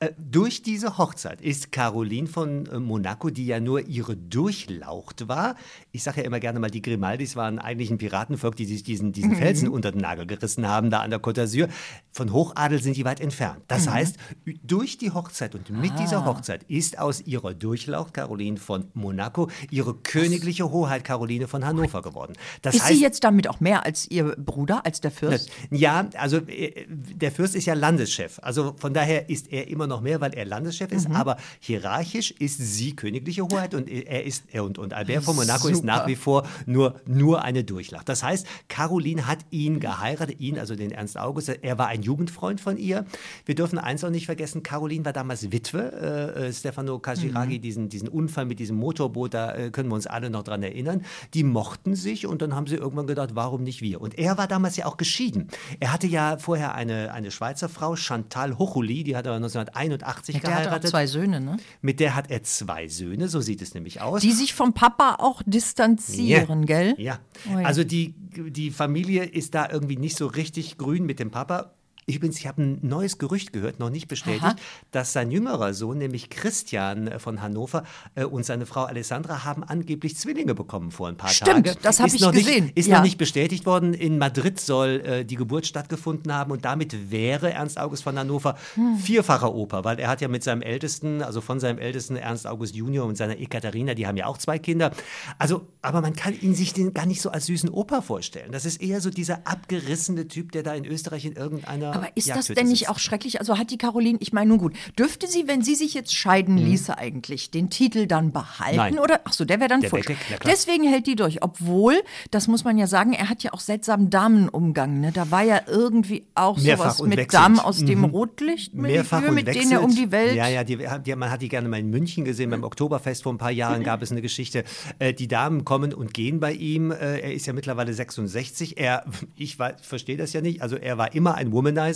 Äh, 0.00 0.12
durch 0.16 0.62
diese 0.62 0.96
Hochzeit 0.96 1.40
ist 1.40 1.72
Caroline 1.72 2.28
von 2.28 2.66
äh, 2.66 2.78
Monaco, 2.78 3.30
die 3.30 3.46
ja 3.46 3.58
nur 3.58 3.80
ihre 3.88 4.16
Durchlaucht 4.16 5.28
war, 5.28 5.56
ich 5.92 6.02
sage 6.04 6.20
ja 6.20 6.26
immer 6.26 6.38
gerne 6.40 6.60
mal, 6.60 6.70
die 6.70 6.82
Grimaldis 6.82 7.34
waren 7.36 7.58
eigentlich 7.58 7.90
ein 7.90 7.98
Piratenvolk, 7.98 8.54
die 8.54 8.64
sich 8.64 8.82
diesen, 8.84 9.10
diesen 9.12 9.34
Felsen 9.34 9.68
unter 9.68 9.90
den 9.92 10.00
Nagel 10.00 10.26
gerissen 10.26 10.68
haben, 10.68 10.90
da 10.90 11.00
an 11.00 11.10
der 11.10 11.20
Côte 11.20 11.42
d'Azur. 11.42 11.68
Von 12.12 12.32
Hochadel 12.32 12.80
sind 12.80 12.96
die 12.96 13.04
weit 13.04 13.20
entfernt. 13.20 13.62
Das 13.68 13.88
heißt, 13.88 14.16
ü- 14.46 14.54
durch 14.62 14.98
die 14.98 15.10
Hochzeit 15.10 15.54
und 15.56 15.70
mit 15.70 15.98
dieser 15.98 16.24
Hochzeit 16.24 16.62
ist 16.68 16.98
aus 16.98 17.20
ihrer 17.20 17.54
Durchlaucht 17.54 18.14
Caroline 18.14 18.56
von 18.58 18.86
Monaco 18.94 19.48
ihre 19.70 19.94
königliche 19.94 20.70
Hoheit 20.70 21.02
Caroline 21.04 21.48
von 21.48 21.64
Hannover 21.64 22.02
geworden. 22.02 22.34
Das 22.62 22.74
Ist 22.76 22.84
heißt, 22.84 22.94
sie 22.94 23.02
jetzt 23.02 23.24
damit 23.24 23.48
auch 23.48 23.58
mehr 23.60 23.84
als 23.84 24.08
ihr 24.10 24.36
Bruder, 24.36 24.86
als 24.86 25.00
der 25.00 25.10
Fürst? 25.10 25.50
ja, 25.70 26.08
also 26.16 26.36
äh, 26.36 26.86
der 26.88 27.32
Fürst 27.32 27.56
ist 27.56 27.66
ja 27.66 27.74
Landeschef. 27.74 28.38
Also 28.42 28.74
von 28.78 28.94
daher 28.94 29.28
ist 29.28 29.50
er 29.52 29.66
immer 29.68 29.87
noch 29.88 30.00
mehr, 30.00 30.20
weil 30.20 30.34
er 30.34 30.44
Landeschef 30.44 30.90
Mhm. 30.90 30.96
ist. 30.96 31.10
Aber 31.10 31.36
hierarchisch 31.60 32.30
ist 32.32 32.58
sie 32.58 32.94
königliche 32.96 33.42
Hoheit 33.42 33.74
und 33.74 33.88
er 33.88 34.24
ist 34.24 34.44
er 34.52 34.64
und, 34.64 34.78
und 34.78 34.94
Albert 34.94 35.24
von 35.24 35.36
Monaco 35.36 35.68
ist 35.68 35.76
Super. 35.78 35.86
nach 35.86 36.06
wie 36.06 36.16
vor 36.16 36.46
nur, 36.66 37.00
nur 37.06 37.42
eine 37.42 37.64
Durchlacht. 37.64 38.08
Das 38.08 38.22
heißt, 38.22 38.46
Caroline 38.68 39.26
hat 39.26 39.38
ihn 39.50 39.80
geheiratet, 39.80 40.40
ihn, 40.40 40.58
also 40.58 40.74
den 40.76 40.90
Ernst 40.92 41.18
August. 41.18 41.48
Er 41.48 41.78
war 41.78 41.88
ein 41.88 42.02
Jugendfreund 42.02 42.60
von 42.60 42.76
ihr. 42.78 43.04
Wir 43.44 43.54
dürfen 43.54 43.78
eins 43.78 44.02
auch 44.04 44.10
nicht 44.10 44.26
vergessen, 44.26 44.62
Caroline 44.62 45.04
war 45.04 45.12
damals 45.12 45.50
Witwe. 45.52 46.34
Äh, 46.38 46.46
äh, 46.48 46.52
Stefano 46.52 46.98
Kashiragi, 46.98 47.58
Mhm. 47.58 47.62
diesen, 47.62 47.88
diesen 47.88 48.08
Unfall 48.08 48.44
mit 48.46 48.58
diesem 48.58 48.76
Motorboot, 48.76 49.34
da 49.34 49.54
äh, 49.54 49.70
können 49.70 49.88
wir 49.90 49.94
uns 49.94 50.06
alle 50.06 50.30
noch 50.30 50.42
dran 50.44 50.62
erinnern. 50.62 51.04
Die 51.34 51.42
mochten 51.44 51.94
sich 51.94 52.26
und 52.26 52.42
dann 52.42 52.54
haben 52.54 52.66
sie 52.66 52.76
irgendwann 52.76 53.06
gedacht, 53.06 53.30
warum 53.34 53.62
nicht 53.62 53.82
wir? 53.82 54.00
Und 54.00 54.18
er 54.18 54.38
war 54.38 54.46
damals 54.46 54.76
ja 54.76 54.86
auch 54.86 54.96
geschieden. 54.96 55.48
Er 55.80 55.92
hatte 55.92 56.06
ja 56.06 56.36
vorher 56.38 56.74
eine, 56.74 57.12
eine 57.12 57.30
Schweizer 57.30 57.68
Frau, 57.68 57.96
Chantal 57.96 58.58
Hochuli, 58.58 59.04
die 59.04 59.16
hat 59.16 59.26
er 59.26 59.38
1981 59.78 60.40
Der 60.40 60.42
hat 60.50 60.56
auch 60.58 60.62
geheiratet. 60.64 60.90
zwei 60.90 61.06
Söhne, 61.06 61.40
ne? 61.40 61.56
Mit 61.80 62.00
der 62.00 62.14
hat 62.14 62.30
er 62.30 62.42
zwei 62.42 62.88
Söhne, 62.88 63.28
so 63.28 63.40
sieht 63.40 63.62
es 63.62 63.74
nämlich 63.74 64.00
aus. 64.00 64.20
Die 64.22 64.32
sich 64.32 64.54
vom 64.54 64.74
Papa 64.74 65.16
auch 65.18 65.42
distanzieren, 65.46 66.66
gell? 66.66 66.94
Ja, 66.98 67.18
Oh 67.52 67.58
ja. 67.58 67.66
also 67.66 67.84
die, 67.84 68.14
die 68.50 68.70
Familie 68.70 69.24
ist 69.24 69.54
da 69.54 69.68
irgendwie 69.70 69.96
nicht 69.96 70.16
so 70.16 70.26
richtig 70.26 70.78
grün 70.78 71.04
mit 71.06 71.18
dem 71.20 71.30
Papa. 71.30 71.74
Übrigens, 72.08 72.38
ich 72.38 72.46
habe 72.46 72.62
ein 72.62 72.78
neues 72.82 73.18
Gerücht 73.18 73.52
gehört, 73.52 73.78
noch 73.78 73.90
nicht 73.90 74.08
bestätigt, 74.08 74.42
Aha. 74.42 74.56
dass 74.92 75.12
sein 75.12 75.30
jüngerer 75.30 75.74
Sohn, 75.74 75.98
nämlich 75.98 76.30
Christian 76.30 77.06
äh, 77.08 77.18
von 77.18 77.42
Hannover 77.42 77.84
äh, 78.14 78.24
und 78.24 78.44
seine 78.44 78.66
Frau 78.66 78.84
Alessandra 78.84 79.44
haben 79.44 79.62
angeblich 79.62 80.16
Zwillinge 80.16 80.54
bekommen 80.54 80.90
vor 80.90 81.08
ein 81.08 81.16
paar 81.16 81.30
Stimmt, 81.30 81.66
Tagen. 81.66 81.78
das 81.82 82.00
hab 82.00 82.06
Ist 82.06 82.14
ich 82.14 82.20
noch 82.22 82.32
gesehen, 82.32 82.64
Nicht, 82.66 82.78
ist 82.78 82.86
ja. 82.88 82.96
noch 82.96 83.04
nicht 83.04 83.18
bestätigt 83.18 83.66
worden. 83.66 83.92
In 83.94 84.18
Madrid 84.18 84.58
soll 84.58 85.00
äh, 85.04 85.24
die 85.24 85.36
Geburt 85.36 85.66
stattgefunden 85.66 86.32
haben 86.32 86.50
und 86.52 86.64
damit 86.64 87.10
wäre 87.10 87.52
Ernst 87.52 87.78
August 87.78 88.02
von 88.02 88.18
Hannover 88.18 88.56
Hm. 88.74 88.96
vierfacher 88.96 89.54
Opa, 89.54 89.84
weil 89.84 89.98
er 89.98 90.08
hat 90.08 90.20
ja 90.20 90.28
mit 90.28 90.42
seinem 90.42 90.62
Ältesten, 90.62 91.22
also 91.22 91.40
von 91.40 91.60
seinem 91.60 91.78
Ältesten 91.78 92.16
Ernst 92.16 92.46
August 92.46 92.74
Junior 92.74 93.06
und 93.06 93.16
seiner 93.16 93.38
Ekaterina, 93.38 93.94
die 93.94 94.06
haben 94.06 94.16
ja 94.16 94.26
auch 94.26 94.38
zwei 94.38 94.58
Kinder. 94.58 94.90
Also, 95.38 95.66
aber 95.82 96.00
man 96.00 96.14
kann 96.14 96.38
ihn 96.40 96.54
sich 96.54 96.72
den 96.72 96.94
gar 96.94 97.06
nicht 97.06 97.20
so 97.20 97.30
als 97.30 97.46
süßen 97.46 97.68
Opa 97.70 98.00
vorstellen. 98.00 98.52
Das 98.52 98.64
ist 98.64 98.80
eher 98.80 99.00
so 99.00 99.10
dieser 99.10 99.46
abgerissene 99.46 100.26
Typ, 100.28 100.52
der 100.52 100.62
da 100.62 100.74
in 100.74 100.84
Österreich 100.84 101.24
in 101.24 101.32
irgendeiner 101.34 101.97
Aber 101.98 102.08
ist 102.16 102.28
das 102.28 102.46
denn 102.46 102.68
nicht 102.68 102.88
auch 102.88 102.98
schrecklich? 102.98 103.40
Also 103.40 103.58
hat 103.58 103.70
die 103.70 103.78
Caroline, 103.78 104.18
ich 104.20 104.32
meine, 104.32 104.48
nun 104.50 104.58
gut, 104.58 104.74
dürfte 104.98 105.26
sie, 105.26 105.46
wenn 105.48 105.62
sie 105.62 105.74
sich 105.74 105.94
jetzt 105.94 106.14
scheiden 106.14 106.56
ließe 106.56 106.96
eigentlich, 106.96 107.50
den 107.50 107.70
Titel 107.70 108.06
dann 108.06 108.32
behalten? 108.32 108.72
Mhm. 108.74 108.76
Nein. 108.78 108.98
Oder? 108.98 109.20
Ach 109.24 109.32
so, 109.32 109.44
der 109.44 109.58
wäre 109.60 109.68
dann 109.68 109.80
Der 109.80 109.90
futsch. 109.90 110.08
weg, 110.08 110.18
klar. 110.26 110.38
Deswegen 110.46 110.84
hält 110.88 111.06
die 111.06 111.16
durch. 111.16 111.42
Obwohl, 111.42 111.94
das 112.30 112.48
muss 112.48 112.64
man 112.64 112.78
ja 112.78 112.86
sagen, 112.86 113.12
er 113.12 113.28
hat 113.28 113.42
ja 113.42 113.52
auch 113.52 113.60
seltsamen 113.60 114.10
Damenumgang. 114.10 115.00
Ne? 115.00 115.12
Da 115.12 115.30
war 115.30 115.42
ja 115.42 115.60
irgendwie 115.66 116.24
auch 116.34 116.56
Mehrfach 116.58 116.94
sowas 116.94 117.08
mit. 117.08 117.32
Damen 117.34 117.58
aus 117.58 117.78
dem 117.84 117.98
Mhm. 117.98 118.04
Rotlicht, 118.06 118.74
Mehrfach 118.74 119.20
mit, 119.22 119.46
wechselt. 119.46 119.64
denen 119.64 119.72
er 119.72 119.82
um 119.82 119.94
die 119.94 120.10
Welt. 120.12 120.34
Ja, 120.36 120.48
ja, 120.48 120.64
die, 120.64 120.78
die, 121.04 121.16
man 121.16 121.30
hat 121.30 121.42
die 121.42 121.48
gerne 121.48 121.68
mal 121.68 121.80
in 121.80 121.90
München 121.90 122.24
gesehen. 122.24 122.50
Beim 122.50 122.62
Oktoberfest 122.64 123.22
vor 123.24 123.32
ein 123.32 123.38
paar 123.38 123.50
Jahren 123.50 123.82
gab 123.82 124.02
es 124.02 124.10
eine 124.12 124.22
Geschichte. 124.22 124.64
Äh, 124.98 125.12
die 125.14 125.28
Damen 125.28 125.64
kommen 125.64 125.92
und 125.92 126.14
gehen 126.14 126.38
bei 126.40 126.52
ihm. 126.52 126.90
Äh, 126.90 127.20
er 127.20 127.34
ist 127.34 127.46
ja 127.46 127.52
mittlerweile 127.52 127.92
66. 127.92 128.78
Er, 128.78 129.04
ich 129.36 129.56
verstehe 129.82 130.16
das 130.16 130.32
ja 130.32 130.40
nicht. 130.40 130.62
Also 130.62 130.76
er 130.76 130.96
war 130.98 131.14
immer 131.14 131.34
ein 131.34 131.52
Womanizer. 131.52 131.87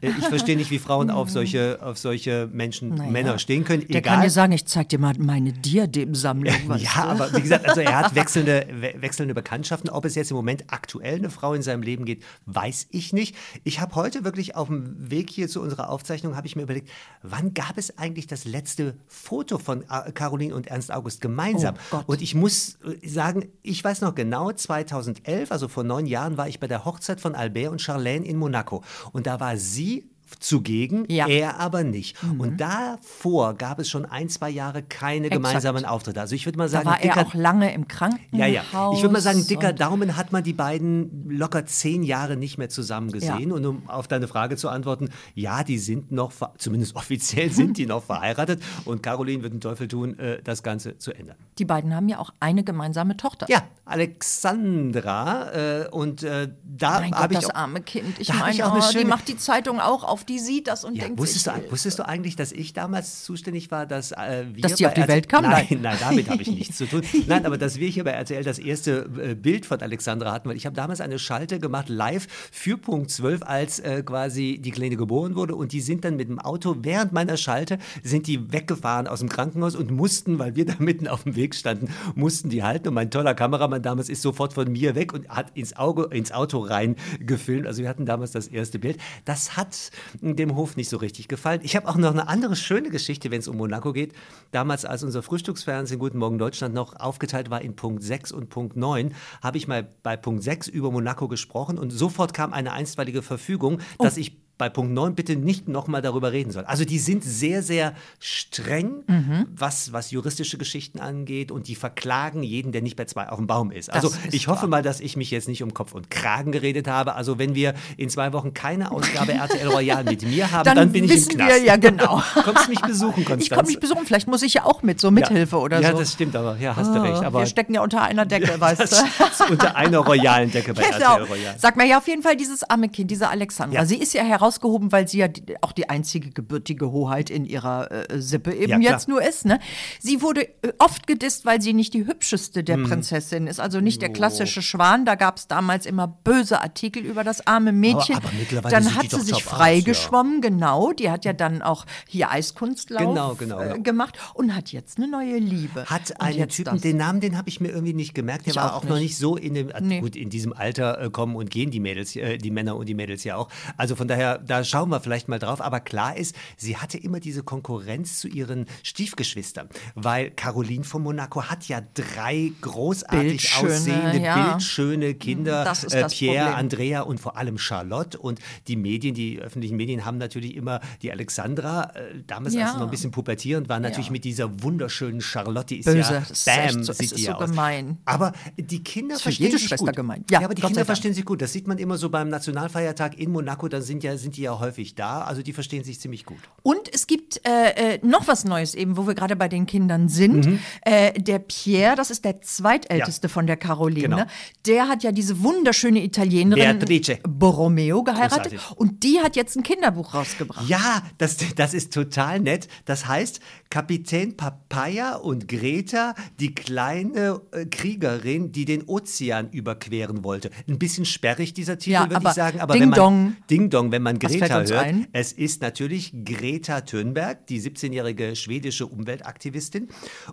Äh, 0.00 0.10
ich 0.18 0.26
verstehe 0.26 0.56
nicht, 0.56 0.70
wie 0.70 0.78
Frauen 0.78 1.10
auf 1.10 1.30
solche, 1.30 1.78
auf 1.82 1.98
solche 1.98 2.48
Menschen, 2.52 2.90
Naja. 2.90 3.10
Männer 3.10 3.38
stehen 3.38 3.64
können. 3.64 3.86
Der 3.88 3.96
Egal. 3.96 4.14
kann 4.14 4.22
dir 4.22 4.30
sagen, 4.30 4.52
ich 4.52 4.66
zeig 4.66 4.88
dir 4.88 4.98
mal 4.98 5.14
meine 5.18 5.52
Diademsammlung. 5.52 6.52
Ja, 6.82 7.04
aber 7.04 7.32
wie 7.34 7.42
gesagt, 7.42 7.66
also 7.66 7.80
er 7.80 7.98
hat 7.98 8.14
wechselnde, 8.14 8.66
we 8.72 8.94
wechselnde 9.00 9.34
Bekanntschaften. 9.34 9.90
Ob 9.90 10.04
es 10.04 10.14
jetzt 10.14 10.30
im 10.30 10.36
Moment 10.36 10.64
aktuell 10.68 11.16
eine 11.16 11.30
Frau 11.30 11.54
in 11.54 11.62
seinem 11.62 11.82
Leben 11.82 12.04
geht, 12.04 12.24
weiß 12.46 12.88
ich 12.90 13.12
nicht. 13.12 13.36
Ich 13.64 13.80
habe 13.80 13.94
heute 13.94 14.24
wirklich 14.24 14.56
auf 14.56 14.68
dem 14.68 15.10
Weg 15.10 15.30
hier 15.30 15.48
zu 15.48 15.60
unserer 15.60 15.90
Aufzeichnung, 15.90 16.36
habe 16.36 16.46
ich 16.46 16.56
mir 16.56 16.62
überlegt, 16.62 16.88
wann 17.22 17.54
gab 17.54 17.78
es 17.78 17.98
eigentlich 17.98 18.26
das 18.26 18.44
letzte 18.44 18.96
Foto 19.06 19.58
von 19.58 19.82
äh, 19.82 20.12
Caroline 20.12 20.54
und 20.54 20.66
Ernst 20.66 20.92
August 20.92 21.20
gemeinsam? 21.20 21.74
Oh 21.92 22.00
und 22.06 22.22
ich 22.22 22.34
muss 22.34 22.78
äh, 22.84 23.06
sagen, 23.08 23.46
ich 23.62 23.82
weiß 23.82 24.00
noch 24.00 24.14
genau, 24.14 24.50
2011, 24.52 25.52
also 25.52 25.68
vor 25.68 25.84
neun 25.84 26.06
Jahren, 26.06 26.36
war 26.36 26.48
ich 26.48 26.58
bei 26.60 26.66
der 26.68 26.84
Hochzeit 26.84 27.20
von 27.20 27.34
Albert 27.34 27.70
und 27.70 27.80
Charlene 27.80 28.24
in 28.26 28.36
Monaco. 28.36 28.82
Und 29.12 29.21
da 29.26 29.40
war 29.40 29.56
sie 29.56 30.08
zugegen, 30.40 31.04
Ja. 31.10 31.26
Mhm. 31.26 31.30
er 31.30 31.60
aber 31.60 31.84
nicht. 31.84 32.16
Und 32.38 32.58
davor 32.58 33.54
gab 33.54 33.78
es 33.78 33.90
schon 33.90 34.06
ein, 34.06 34.30
zwei 34.30 34.48
Jahre 34.48 34.82
keine 34.82 35.26
Exakt. 35.26 35.42
gemeinsamen 35.44 35.84
Auftritte. 35.84 36.20
Also 36.20 36.34
ich 36.34 36.46
würde 36.46 36.56
mal 36.58 36.64
Da 36.64 36.70
sagen, 36.70 36.86
war 36.86 37.00
er 37.02 37.14
dicker- 37.14 37.26
auch 37.26 37.34
lange 37.34 37.72
im 37.74 37.86
Krankenhaus. 37.86 38.40
ja, 38.40 38.46
ja. 38.46 38.62
Ich 38.94 39.02
würde 39.02 39.10
mal 39.12 39.20
sagen, 39.20 39.46
dicker 39.46 39.68
und- 39.70 39.80
Daumen 39.80 40.16
hat 40.16 40.32
man 40.32 40.42
die 40.42 40.54
beiden 40.54 41.28
locker 41.30 41.66
zehn 41.66 42.02
Jahre 42.02 42.36
nicht 42.36 42.56
mehr 42.56 42.70
zusammen 42.70 43.10
gesehen. 43.12 43.50
Ja. 43.50 43.54
Und 43.54 43.66
um 43.66 43.88
auf 43.88 44.08
deine 44.08 44.26
Frage 44.26 44.56
zu 44.56 44.70
antworten, 44.70 45.10
ja, 45.34 45.64
die 45.64 45.78
sind 45.78 46.10
noch, 46.12 46.32
zumindest 46.56 46.96
offiziell 46.96 47.50
sind 47.52 47.76
die 47.76 47.84
noch 47.86 48.02
verheiratet. 48.02 48.62
Und 48.86 49.02
Caroline 49.02 49.42
wird 49.42 49.52
den 49.52 49.60
Teufel 49.60 49.86
tun, 49.86 50.18
äh, 50.18 50.42
das 50.42 50.62
Ganze 50.62 50.96
zu 50.98 51.12
ändern. 51.12 51.36
Die 51.58 51.66
beiden 51.66 51.94
haben 51.94 52.08
ja 52.08 52.18
auch 52.18 52.32
eine 52.40 52.64
gemeinsame 52.64 53.16
Tochter. 53.18 53.46
Ja, 53.50 53.62
Alexandra. 53.84 55.50
Äh, 55.82 55.88
und 55.90 56.22
äh, 56.22 56.48
da 56.64 57.02
habe 57.10 57.34
ich 57.34 57.40
das 57.40 57.50
auch, 57.50 57.54
arme 57.54 57.80
Kind. 57.80 58.18
Ich 58.20 58.32
meine, 58.32 58.70
oh, 58.70 58.76
die 58.76 58.82
schöne- 58.92 59.08
macht 59.08 59.28
die 59.28 59.36
Zeitung 59.36 59.80
auch 59.80 60.04
auf, 60.04 60.24
die 60.24 60.38
sieht 60.38 60.68
das 60.68 60.84
und 60.84 60.94
ja, 60.94 61.04
denkt 61.04 61.18
wusstest, 61.18 61.44
sich, 61.44 61.52
du, 61.52 61.70
wusstest 61.72 61.98
du 61.98 62.06
eigentlich, 62.06 62.36
dass 62.36 62.52
ich 62.52 62.72
damals 62.72 63.24
zuständig 63.24 63.70
war, 63.70 63.86
dass 63.86 64.12
äh, 64.12 64.46
wir 64.52 64.62
Dass 64.62 64.74
die 64.74 64.86
auf 64.86 64.94
die 64.94 65.06
Welt 65.08 65.28
kam? 65.28 65.42
Nein, 65.44 65.66
Nein. 65.70 65.80
nein, 65.82 65.96
damit 66.00 66.30
habe 66.30 66.42
ich 66.42 66.48
nichts 66.50 66.76
zu 66.78 66.86
tun. 66.86 67.02
Nein, 67.26 67.44
aber 67.44 67.58
dass 67.58 67.78
wir 67.78 67.88
hier 67.88 68.04
bei 68.04 68.12
RTL 68.12 68.44
das 68.44 68.58
erste 68.58 69.08
äh, 69.20 69.34
Bild 69.34 69.66
von 69.66 69.80
Alexandra 69.80 70.32
hatten, 70.32 70.48
weil 70.48 70.56
ich 70.56 70.66
habe 70.66 70.76
damals 70.76 71.00
eine 71.00 71.18
Schalte 71.18 71.58
gemacht, 71.58 71.88
live 71.88 72.26
für 72.50 72.78
Punkt 72.78 73.10
12, 73.10 73.42
als 73.42 73.80
äh, 73.80 74.02
quasi 74.02 74.58
die 74.62 74.70
Kleine 74.70 74.96
geboren 74.96 75.34
wurde 75.34 75.54
und 75.56 75.72
die 75.72 75.80
sind 75.80 76.04
dann 76.04 76.16
mit 76.16 76.28
dem 76.28 76.38
Auto 76.38 76.76
während 76.80 77.12
meiner 77.12 77.36
Schalte, 77.36 77.78
sind 78.02 78.26
die 78.26 78.52
weggefahren 78.52 79.06
aus 79.08 79.18
dem 79.18 79.28
Krankenhaus 79.28 79.74
und 79.74 79.90
mussten, 79.90 80.38
weil 80.38 80.54
wir 80.56 80.66
da 80.66 80.74
mitten 80.78 81.08
auf 81.08 81.24
dem 81.24 81.36
Weg 81.36 81.54
standen, 81.54 81.88
mussten 82.14 82.48
die 82.48 82.62
halten 82.62 82.88
und 82.88 82.94
mein 82.94 83.10
toller 83.10 83.34
Kameramann 83.34 83.81
damals 83.82 84.08
ist 84.08 84.22
sofort 84.22 84.52
von 84.52 84.70
mir 84.70 84.94
weg 84.94 85.12
und 85.12 85.28
hat 85.28 85.50
ins, 85.54 85.76
Auge, 85.76 86.08
ins 86.10 86.32
Auto 86.32 86.58
rein 86.58 86.96
gefilmt. 87.20 87.66
Also 87.66 87.82
wir 87.82 87.88
hatten 87.88 88.06
damals 88.06 88.32
das 88.32 88.48
erste 88.48 88.78
Bild. 88.78 88.98
Das 89.24 89.56
hat 89.56 89.90
dem 90.20 90.56
Hof 90.56 90.76
nicht 90.76 90.88
so 90.88 90.96
richtig 90.96 91.28
gefallen. 91.28 91.60
Ich 91.62 91.76
habe 91.76 91.88
auch 91.88 91.96
noch 91.96 92.10
eine 92.10 92.28
andere 92.28 92.56
schöne 92.56 92.90
Geschichte, 92.90 93.30
wenn 93.30 93.40
es 93.40 93.48
um 93.48 93.56
Monaco 93.56 93.92
geht. 93.92 94.12
Damals, 94.50 94.84
als 94.84 95.02
unser 95.02 95.22
Frühstücksfernsehen 95.22 95.98
Guten 95.98 96.18
Morgen 96.18 96.38
Deutschland 96.38 96.74
noch 96.74 96.98
aufgeteilt 96.98 97.50
war 97.50 97.62
in 97.62 97.76
Punkt 97.76 98.02
6 98.02 98.32
und 98.32 98.48
Punkt 98.48 98.76
9, 98.76 99.14
habe 99.42 99.56
ich 99.56 99.68
mal 99.68 99.88
bei 100.02 100.16
Punkt 100.16 100.42
6 100.42 100.68
über 100.68 100.90
Monaco 100.90 101.28
gesprochen 101.28 101.78
und 101.78 101.90
sofort 101.90 102.34
kam 102.34 102.52
eine 102.52 102.72
einstweilige 102.72 103.22
Verfügung, 103.22 103.80
dass 103.98 104.16
ich 104.16 104.41
bei 104.62 104.68
Punkt 104.68 104.92
9 104.92 105.16
bitte 105.16 105.34
nicht 105.34 105.66
nochmal 105.66 106.02
darüber 106.02 106.30
reden 106.30 106.52
soll. 106.52 106.62
Also 106.66 106.84
die 106.84 107.00
sind 107.00 107.24
sehr, 107.24 107.64
sehr 107.64 107.94
streng, 108.20 109.02
Mhm. 109.08 109.46
was, 109.56 109.92
was 109.92 110.12
juristische 110.12 110.56
Geschichten 110.56 111.00
angeht 111.00 111.50
und 111.50 111.66
die 111.66 111.74
verklagen 111.74 112.44
jeden, 112.44 112.70
der 112.70 112.80
nicht 112.80 112.94
bei 112.94 113.06
zwei 113.06 113.28
auf 113.28 113.38
dem 113.38 113.48
Baum 113.48 113.72
ist. 113.72 113.92
Also 113.92 114.06
ist 114.06 114.32
ich 114.32 114.46
hoffe 114.46 114.62
wahr. 114.62 114.68
mal, 114.68 114.82
dass 114.82 115.00
ich 115.00 115.16
mich 115.16 115.32
jetzt 115.32 115.48
nicht 115.48 115.64
um 115.64 115.74
Kopf 115.74 115.94
und 115.94 116.10
Kragen 116.12 116.52
geredet 116.52 116.86
habe. 116.86 117.16
Also 117.16 117.40
wenn 117.40 117.56
wir 117.56 117.74
in 117.96 118.08
zwei 118.08 118.32
Wochen 118.32 118.54
keine 118.54 118.92
Ausgabe 118.92 119.32
RTL 119.32 119.66
Royal 119.66 120.04
mit 120.04 120.22
mir 120.22 120.52
haben, 120.52 120.64
dann, 120.64 120.76
dann, 120.76 120.92
bin 120.92 121.04
ich 121.06 121.10
im 121.28 121.28
Knast. 121.38 121.56
wir, 121.56 121.64
ja 121.64 121.76
genau. 121.76 122.22
Kommst 122.44 122.68
mich 122.68 122.80
besuchen, 122.80 123.24
Konstanze? 123.24 123.42
Ich 123.42 123.50
komme 123.50 123.66
mich 123.66 123.80
besuchen, 123.80 124.06
vielleicht 124.06 124.28
muss 124.28 124.42
ich 124.42 124.54
ja 124.54 124.64
auch 124.64 124.82
mit, 124.84 125.00
so 125.00 125.10
Mithilfe 125.10 125.58
oder 125.58 125.80
ja, 125.80 125.90
so. 125.90 125.98
das 125.98 126.12
stimmt, 126.12 126.36
aber 126.36 126.56
ja, 126.58 126.76
hast 126.76 126.94
du 126.94 127.00
Oh, 127.00 127.02
recht. 127.02 127.24
Aber 127.24 127.40
wir 127.40 127.46
stecken 127.46 127.74
ja 127.74 127.82
unter 127.82 128.02
einer 128.02 128.24
Decke, 128.26 128.60
weißt 128.60 128.80
das 128.80 128.90
du. 128.90 129.44
unter 129.50 129.74
einer 129.74 129.98
royalen 129.98 130.52
Decke 130.52 130.72
bei 130.72 130.82
Genau. 130.92 131.16
RTL 131.18 131.24
Royal. 131.26 131.54
Sag 131.58 131.76
mal 131.76 131.86
ja 131.88 131.98
auf 131.98 132.06
jeden 132.06 132.22
Fall 132.22 132.36
dieses 132.36 132.62
arme 132.68 132.88
Kind, 132.88 133.10
diese 133.10 133.28
Alexandra. 133.28 133.80
Ja. 133.80 133.86
Sie 133.86 133.96
ist 133.96 134.12
ja 134.14 134.22
herausgehoben, 134.52 134.92
weil 134.92 135.08
sie 135.08 135.18
ja 135.18 135.28
die, 135.28 135.56
auch 135.62 135.72
die 135.72 135.88
einzige 135.88 136.30
gebürtige 136.30 136.90
Hoheit 136.92 137.30
in 137.30 137.44
ihrer 137.44 137.90
äh, 138.10 138.20
Sippe 138.20 138.52
eben 138.54 138.82
Ja, 138.82 138.90
jetzt 138.92 139.08
nur 139.08 139.22
ist. 139.22 139.44
Ne? 139.44 139.58
Sie 140.00 140.22
wurde 140.22 140.42
äh, 140.62 140.72
oft 140.78 141.06
gedisst, 141.06 141.44
weil 141.46 141.60
sie 141.62 141.72
nicht 141.72 141.94
die 141.94 142.06
hübscheste 142.06 142.62
der 142.64 142.76
Prinzessin 142.78 143.46
ist, 143.46 143.60
also 143.60 143.80
nicht 143.80 144.02
der 144.02 144.10
klassische 144.10 144.62
Schwan. 144.62 145.04
Da 145.04 145.14
gab 145.14 145.36
es 145.38 145.48
damals 145.48 145.86
immer 145.86 146.06
böse 146.08 146.60
Artikel 146.60 147.02
über 147.04 147.24
das 147.24 147.46
arme 147.46 147.72
Mädchen. 147.72 148.16
aber 148.16 148.30
mittlerweile 148.38 148.74
dann 148.74 148.94
hat 148.94 149.10
sie 149.10 149.20
sich 149.20 149.42
freigeschwommen, 149.44 150.40
genau. 150.40 150.92
Die 150.92 151.10
hat 151.10 151.24
ja 151.24 151.32
dann 151.32 151.62
auch 151.62 151.86
hier 152.08 152.30
Eiskunstlauf 152.30 153.02
Genau, 153.02 153.34
genau, 153.34 153.60
äh, 153.60 153.78
gemacht 153.80 154.18
und 154.34 154.54
hat 154.54 154.72
jetzt 154.72 154.98
eine 154.98 155.08
neue 155.08 155.38
Liebe. 155.38 155.86
Hat 155.86 156.20
einen 156.20 156.48
Typen, 156.48 156.74
das. 156.74 156.82
den 156.82 156.96
Namen, 156.96 157.20
den 157.20 157.36
habe 157.38 157.48
ich 157.48 157.60
mir 157.60 157.68
irgendwie 157.70 157.94
nicht 157.94 158.14
gemerkt. 158.14 158.46
Der 158.46 158.50
Ich 158.52 158.56
war 158.56 158.74
auch 158.74 158.82
auch, 158.84 158.84
noch 158.88 158.98
nicht. 158.98 159.16
so 159.16 159.36
in 159.36 159.54
dem, 159.54 159.70
äh, 159.70 159.80
Nee. 159.80 160.00
gut, 160.00 160.16
in 160.16 160.30
diesem 160.30 160.52
Alter 160.52 161.00
äh, 161.00 161.10
kommen 161.10 161.36
und 161.36 161.50
gehen 161.50 161.70
die 161.70 161.80
Mädels, 161.80 162.14
äh, 162.16 162.38
die 162.38 162.50
Männer 162.50 162.76
und 162.76 162.88
die 162.88 162.94
Mädels 162.94 163.24
ja 163.24 163.36
auch. 163.36 163.48
Also 163.76 163.96
von 163.96 164.08
daher, 164.08 164.40
da 164.46 164.64
schauen 164.64 164.88
wir 164.90 165.00
vielleicht 165.00 165.28
mal 165.28 165.38
drauf. 165.38 165.60
Aber 165.60 165.80
klar 165.80 166.16
ist, 166.16 166.34
sie 166.56 166.76
hatte 166.76 166.98
immer 166.98 167.20
diese 167.20 167.42
Konkurrenz 167.42 168.18
zu 168.18 168.28
ihren 168.28 168.66
Stiefgeschwistern. 168.82 169.68
Weil 169.94 170.30
Caroline 170.30 170.84
von 170.84 171.02
Monaco 171.02 171.44
hat 171.44 171.68
ja 171.68 171.80
drei 171.94 172.52
großartig 172.60 173.28
Bildschöne, 173.28 173.72
aussehende, 173.74 174.18
ja. 174.20 174.50
bildschöne 174.50 175.14
Kinder. 175.14 175.62
Äh, 175.90 176.06
Pierre, 176.08 176.36
Problem. 176.44 176.54
Andrea 176.54 177.00
und 177.02 177.20
vor 177.20 177.36
allem 177.36 177.58
Charlotte. 177.58 178.18
Und 178.18 178.38
die 178.68 178.76
Medien, 178.76 179.14
die 179.14 179.38
öffentlichen 179.40 179.76
Medien 179.76 180.04
haben 180.04 180.18
natürlich 180.18 180.54
immer 180.56 180.80
die 181.02 181.10
Alexandra, 181.10 181.90
äh, 181.94 182.22
damals 182.26 182.54
als 182.54 182.60
Ja. 182.62 182.68
sie 182.72 182.76
noch 182.78 182.84
ein 182.84 182.90
bisschen 182.90 183.10
pubertierend 183.10 183.68
war, 183.68 183.80
natürlich 183.80 184.06
Ja. 184.06 184.12
mit 184.12 184.24
dieser 184.24 184.62
wunderschönen 184.62 185.20
Charlotte, 185.20 185.66
die 185.74 185.78
ist 185.80 185.84
Böse, 185.86 185.98
ja, 186.46 186.56
bam, 186.72 186.84
so- 186.84 186.92
sieht 186.92 187.16
die 187.16 187.22
so 187.24 187.32
aus. 187.32 187.50
gemein. 187.50 187.98
Aber 188.04 188.32
die 188.56 188.82
Kinder 188.82 189.18
verstehen 189.18 189.46
jede 189.46 189.58
sich 189.58 189.68
Schwester 189.68 189.86
gut. 189.86 189.96
gemein. 189.96 190.24
Ja, 190.30 190.40
aber 190.44 190.54
die 190.54 190.62
Kinder 190.62 190.84
verstehen 190.84 191.14
sich 191.14 191.24
gut. 191.24 191.42
Das 191.42 191.52
sieht 191.52 191.66
man 191.66 191.78
immer 191.78 191.96
so 191.98 192.10
beim 192.10 192.28
Nationalfeiertag 192.28 193.18
in 193.18 193.30
Monaco, 193.32 193.68
da 193.68 193.80
sind 193.80 194.02
ja, 194.02 194.16
sind 194.22 194.36
die 194.36 194.42
ja 194.42 194.58
häufig 194.58 194.94
da. 194.94 195.22
Also 195.22 195.42
die 195.42 195.52
verstehen 195.52 195.84
sich 195.84 196.00
ziemlich 196.00 196.24
gut. 196.24 196.38
Und 196.62 196.92
es 196.94 197.06
gibt 197.06 197.40
äh, 197.46 197.94
äh, 197.94 197.98
noch 198.02 198.26
was 198.28 198.44
Neues 198.44 198.74
eben, 198.74 198.96
wo 198.96 199.06
wir 199.06 199.14
gerade 199.14 199.36
bei 199.36 199.48
den 199.48 199.66
Kindern 199.66 200.08
sind. 200.08 200.46
Mhm. 200.46 200.58
Äh, 200.82 201.12
der 201.20 201.38
Pierre, 201.40 201.96
das 201.96 202.10
ist 202.10 202.24
der 202.24 202.40
zweitälteste 202.40 203.28
von 203.28 203.46
der 203.46 203.56
Caroline, 203.56 204.02
Genau. 204.08 204.22
der 204.66 204.88
hat 204.88 205.02
ja 205.02 205.12
diese 205.12 205.42
wunderschöne 205.42 206.02
Italienerin 206.02 206.78
Beatrice. 206.78 207.18
Borromeo 207.28 208.02
geheiratet 208.02 208.52
Großartig. 208.52 208.76
und 208.78 209.02
die 209.02 209.20
hat 209.20 209.36
jetzt 209.36 209.56
ein 209.56 209.62
Kinderbuch 209.62 210.14
rausgebracht. 210.14 210.68
Ja, 210.68 211.02
das, 211.18 211.36
das 211.56 211.74
ist 211.74 211.92
total 211.92 212.40
nett. 212.40 212.68
Das 212.84 213.06
heißt, 213.06 213.40
Kapitän 213.70 214.36
Papaya 214.36 215.16
und 215.16 215.48
Greta, 215.48 216.14
die 216.38 216.54
kleine 216.54 217.40
äh, 217.52 217.66
Kriegerin, 217.66 218.52
die 218.52 218.64
den 218.64 218.84
Ozean 218.86 219.50
überqueren 219.50 220.24
wollte. 220.24 220.50
Ein 220.68 220.78
bisschen 220.78 221.04
sperrig, 221.04 221.54
dieser 221.54 221.78
Titel, 221.78 221.92
Ja, 221.94 222.10
würde 222.10 222.26
ich 222.28 222.34
sagen. 222.34 222.60
Aber 222.60 222.74
Ding 222.74 222.82
wenn 222.82 222.88
man, 222.90 222.96
Dong. 222.98 223.36
Ding 223.50 223.70
Dong, 223.70 223.90
wenn 223.92 224.02
man 224.02 224.11
Was 224.20 224.32
Greta 224.32 224.54
hört, 224.60 224.72
ein? 224.72 225.06
es 225.12 225.32
ist 225.32 225.62
natürlich 225.62 226.12
Greta 226.24 226.80
Thunberg, 226.82 227.46
die 227.46 227.60
17-jährige 227.60 228.34
schwedische 228.36 228.86
Umweltaktivistin. 228.86 229.88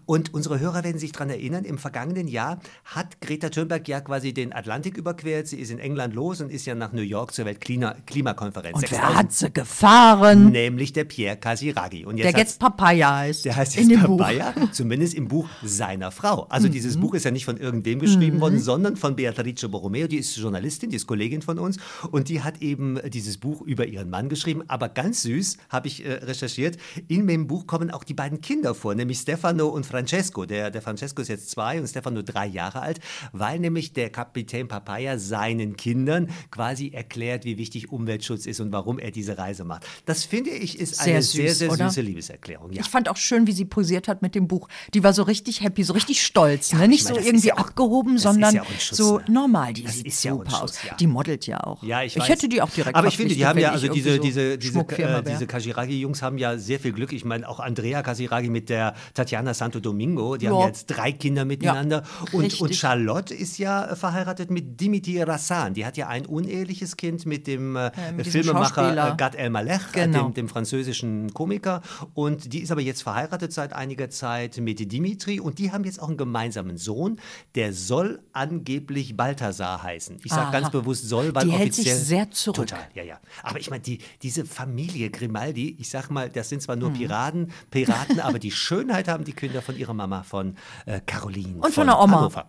Und 0.05 0.33
unsere 0.33 0.59
Hörer 0.59 0.83
werden 0.83 0.97
sich 0.99 1.11
daran 1.11 1.29
erinnern, 1.29 1.65
im 1.65 1.77
vergangenen 1.77 2.27
Jahr 2.27 2.59
hat 2.85 3.21
Greta 3.21 3.49
Thunberg 3.49 3.87
ja 3.87 4.01
quasi 4.01 4.33
den 4.33 4.53
Atlantik 4.53 4.97
überquert. 4.97 5.47
Sie 5.47 5.59
ist 5.59 5.69
in 5.71 5.79
England 5.79 6.13
los 6.15 6.41
und 6.41 6.51
ist 6.51 6.65
ja 6.65 6.75
nach 6.75 6.91
New 6.93 7.01
York 7.01 7.33
zur 7.33 7.45
Weltklimakonferenz. 7.45 8.75
Und 8.75 8.81
wer 8.83 8.89
6000 8.99 9.17
hat 9.17 9.33
sie 9.33 9.51
gefahren? 9.53 10.51
nämlich 10.51 10.93
der 10.93 11.03
Pierre 11.03 11.37
Casiraghi. 11.37 12.05
Und 12.05 12.17
Der 12.17 12.27
jetzt 12.27 12.37
jetzt 12.37 12.59
Papaya 12.59 13.17
heißt. 13.17 13.45
der 13.45 13.55
heißt 13.55 13.77
in 13.77 13.89
jetzt. 13.89 14.01
Papaya, 14.01 14.53
zumindest 14.71 15.13
im 15.13 15.27
Buch 15.27 15.47
seiner 15.63 16.11
Frau. 16.11 16.43
Also 16.49 16.67
Mhm. 16.67 16.71
dieses 16.71 16.97
Buch 16.97 17.13
ist 17.13 17.25
ja 17.25 17.31
nicht 17.31 17.45
von 17.45 17.57
irgendwem 17.57 17.99
geschrieben 17.99 18.39
worden, 18.41 18.59
sondern 18.59 18.95
von 18.97 19.15
Beatrice 19.15 19.67
Borromeo, 19.69 20.07
die 20.07 20.17
ist 20.17 20.35
Journalistin, 20.37 20.89
die 20.89 20.95
ist 20.95 21.07
Kollegin 21.07 21.41
von 21.41 21.59
uns 21.59 21.77
und 22.11 22.29
die 22.29 22.41
hat 22.41 22.61
eben 22.61 22.99
dieses 23.09 23.37
Buch 23.37 23.61
über 23.69 23.85
ihren 23.85 24.09
Mann 24.09 24.29
geschrieben. 24.29 24.63
Aber 24.67 24.89
ganz 24.89 25.21
süß, 25.21 25.57
habe 25.69 25.87
ich 25.87 26.03
äh, 26.03 26.13
recherchiert, 26.13 26.77
in 27.07 27.27
dem 27.27 27.45
Buch 27.47 27.67
kommen 27.67 27.91
auch 27.91 28.03
die 28.03 28.15
beiden 28.15 28.41
Kinder 28.41 28.73
vor, 28.73 28.95
nämlich 28.95 29.19
Stefano 29.19 29.67
und 29.67 29.85
Francesco. 29.85 30.45
Der, 30.45 30.71
der 30.71 30.81
Francesco 30.81 31.21
ist 31.21 31.27
jetzt 31.27 31.51
zwei 31.51 31.79
und 31.79 31.87
Stefano 31.87 32.23
drei 32.23 32.47
Jahre 32.47 32.81
alt, 32.81 32.99
weil 33.31 33.59
nämlich 33.59 33.93
der 33.93 34.09
Kapitän 34.09 34.67
Papaya 34.67 35.19
seinen 35.19 35.77
Kindern 35.77 36.29
quasi 36.49 36.89
erklärt, 36.89 37.45
wie 37.45 37.57
wichtig 37.59 37.91
Umweltschutz 37.91 38.47
ist 38.47 38.59
und 38.59 38.71
warum 38.71 38.97
er 38.97 39.11
diese 39.11 39.37
Reise 39.37 39.63
macht. 39.65 39.85
Das 40.05 40.23
finde 40.25 40.49
ich 40.49 40.79
ist 40.79 40.95
Sehr 40.95 41.13
eine 41.15 41.21
süß, 41.21 41.31
sehr, 41.33 41.53
sehr 41.55 41.71
oder? 41.71 41.89
süße 41.89 42.01
Liebeserklärung. 42.01 42.71
Ja. 42.71 42.81
Ich 42.81 42.87
fand 42.89 43.07
auch 43.07 43.17
schön, 43.17 43.45
wie 43.45 43.51
sie 43.51 43.65
posiert 43.65 44.07
hat 44.07 44.23
mit 44.23 44.33
dem 44.33 44.47
Buch. 44.47 44.67
Die 44.95 45.03
war 45.03 45.13
so 45.13 45.21
richtig 45.23 45.61
happy, 45.61 45.83
so 45.83 45.93
richtig 45.93 46.23
stolz. 46.25 46.73
ne? 46.73 46.87
Nicht 46.87 47.01
ich 47.01 47.09
meine, 47.09 47.21
so 47.21 47.27
irgendwie 47.27 47.47
ja 47.49 47.53
auch- 47.55 47.59
abgehoben, 47.67 48.17
sondern 48.17 48.55
ja 48.55 48.63
Schuss, 48.79 48.97
so 48.97 49.17
ne? 49.19 49.25
normal. 49.29 49.73
Die 49.73 49.83
Das 49.83 49.95
sieht 49.97 50.23
ja 50.23 50.31
super 50.31 50.49
Schuss, 50.49 50.61
aus. 50.61 50.83
ja. 50.87 50.95
Die 50.95 51.05
modelt 51.07 51.45
ja 51.45 51.59
auch. 51.63 51.83
Ja, 51.83 52.01
ich, 52.03 52.15
ich 52.17 52.27
hätte 52.27 52.49
die 52.49 52.61
auch 52.61 52.69
direkt 52.71 52.95
Aber 52.95 53.07
ich 53.07 53.17
finde, 53.17 53.35
die 53.35 53.41
verpflichtet, 53.41 53.58
haben 53.67 53.71
ja, 53.71 53.71
also 53.71 53.87
diese, 53.93 54.15
so 54.15 54.21
diese, 54.21 54.57
diese, 54.57 54.79
äh, 54.79 55.23
diese 55.23 55.47
Kasiragi-Jungs 55.47 56.21
haben 56.21 56.37
ja 56.37 56.57
sehr 56.57 56.79
viel 56.79 56.91
Glück. 56.93 57.11
Ich 57.13 57.25
meine, 57.25 57.47
auch 57.47 57.59
Andrea 57.59 58.01
Kasiragi 58.01 58.49
mit 58.49 58.69
der 58.69 58.93
Tatjana 59.13 59.53
Santo 59.53 59.79
Domingo, 59.79 60.37
die 60.37 60.47
haben 60.47 60.55
Ja. 60.55 60.61
ja 60.61 60.67
jetzt 60.67 60.87
drei 60.87 61.11
Kinder 61.11 61.45
miteinander. 61.45 62.03
und, 62.31 62.41
richtig. 62.43 62.61
und 62.61 62.75
Charlotte 62.75 63.33
ist 63.33 63.57
ja 63.57 63.85
äh, 63.91 63.95
verheiratet 63.95 64.51
mit 64.51 64.79
Dimitri 64.79 65.21
Rassan. 65.21 65.73
Die 65.73 65.85
hat 65.85 65.97
ja 65.97 66.07
ein 66.07 66.25
uneheliches 66.25 66.97
Kind 66.97 67.25
mit 67.25 67.47
dem 67.47 67.75
äh, 67.75 67.91
mit 68.15 68.27
Filmemacher 68.27 69.13
äh, 69.13 69.15
Gad 69.17 69.35
Elmalech, 69.35 69.81
äh, 69.93 70.05
Genau. 70.05 70.25
dem, 70.25 70.33
dem 70.33 70.49
französischen 70.49 71.33
Komiker. 71.33 71.81
Und 72.13 72.53
die 72.53 72.59
ist 72.59 72.71
aber 72.71 72.81
jetzt 72.81 73.03
verheiratet 73.03 73.53
seit 73.53 73.73
einiger 73.73 74.09
Zeit 74.09 74.57
mit 74.57 74.79
Dimitri. 74.91 75.39
Und 75.39 75.59
die 75.59 75.71
haben 75.71 75.83
jetzt 75.83 76.01
auch 76.01 76.07
einen 76.07 76.17
gemeinsamen 76.17 76.77
Sohn. 76.77 77.19
Der 77.55 77.73
soll 77.73 78.19
angeblich 78.33 79.15
Balthasar 79.17 79.83
heißen. 79.83 80.17
Ich 80.23 80.31
sage 80.31 80.51
ganz 80.51 80.69
bewusst 80.71 81.07
soll, 81.07 81.33
weil 81.35 81.45
Die 81.45 81.51
hält 81.51 81.73
sich 81.73 81.85
offiziell 81.85 82.05
sehr 82.05 82.31
zurück. 82.31 82.67
Total, 82.67 82.79
ja, 82.93 83.03
ja. 83.03 83.19
Aber 83.49 83.59
ich 83.59 83.69
meine, 83.69 83.81
die, 83.81 83.99
diese 84.21 84.45
Familie 84.45 85.09
Grimaldi, 85.09 85.75
ich 85.79 85.89
sag 85.89 86.09
mal, 86.11 86.29
das 86.29 86.49
sind 86.49 86.61
zwar 86.61 86.75
nur 86.75 86.91
Piraten, 86.91 87.51
Piraten, 87.71 88.19
aber 88.19 88.37
die 88.37 88.51
Schönheit 88.51 89.07
haben 89.07 89.23
die 89.23 89.33
Kinder 89.33 89.61
von 89.61 89.75
ihrer 89.75 89.93
Mama, 89.93 90.21
von 90.23 90.55
äh, 90.85 90.99
Caroline. 91.05 91.57
Und 91.59 91.73
von 91.73 91.87
der 91.87 91.99
Oma. 91.99 92.17
Hannover. 92.17 92.47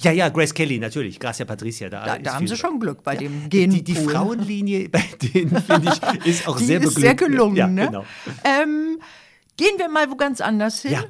Ja, 0.00 0.12
ja, 0.12 0.28
Grace 0.28 0.52
Kelly, 0.52 0.78
natürlich. 0.78 1.18
Gracia 1.18 1.46
Patricia. 1.46 1.88
Da, 1.88 2.04
Da, 2.04 2.18
da 2.18 2.34
haben 2.34 2.46
sie 2.46 2.56
schon 2.56 2.78
Glück 2.78 3.02
bei 3.02 3.16
dem 3.16 3.48
Die, 3.48 3.60
Genpool. 3.66 3.80
die 3.82 3.94
Frauenlinie 3.94 4.88
bei 4.90 5.02
denen, 5.22 5.62
finde 5.62 5.92
ich, 5.92 6.26
ist 6.26 6.46
auch 6.46 6.58
Die 6.58 6.66
sehr 6.66 6.82
ist 6.82 6.96
sehr 6.96 7.14
gelungen. 7.14 7.56
Ja, 7.56 7.66
ne? 7.66 7.86
genau. 7.86 8.04
ähm, 8.44 8.98
gehen 9.56 9.78
wir 9.78 9.88
mal 9.88 10.10
wo 10.10 10.16
ganz 10.16 10.42
anders 10.42 10.82
hin. 10.82 10.92
Ja. 10.92 11.04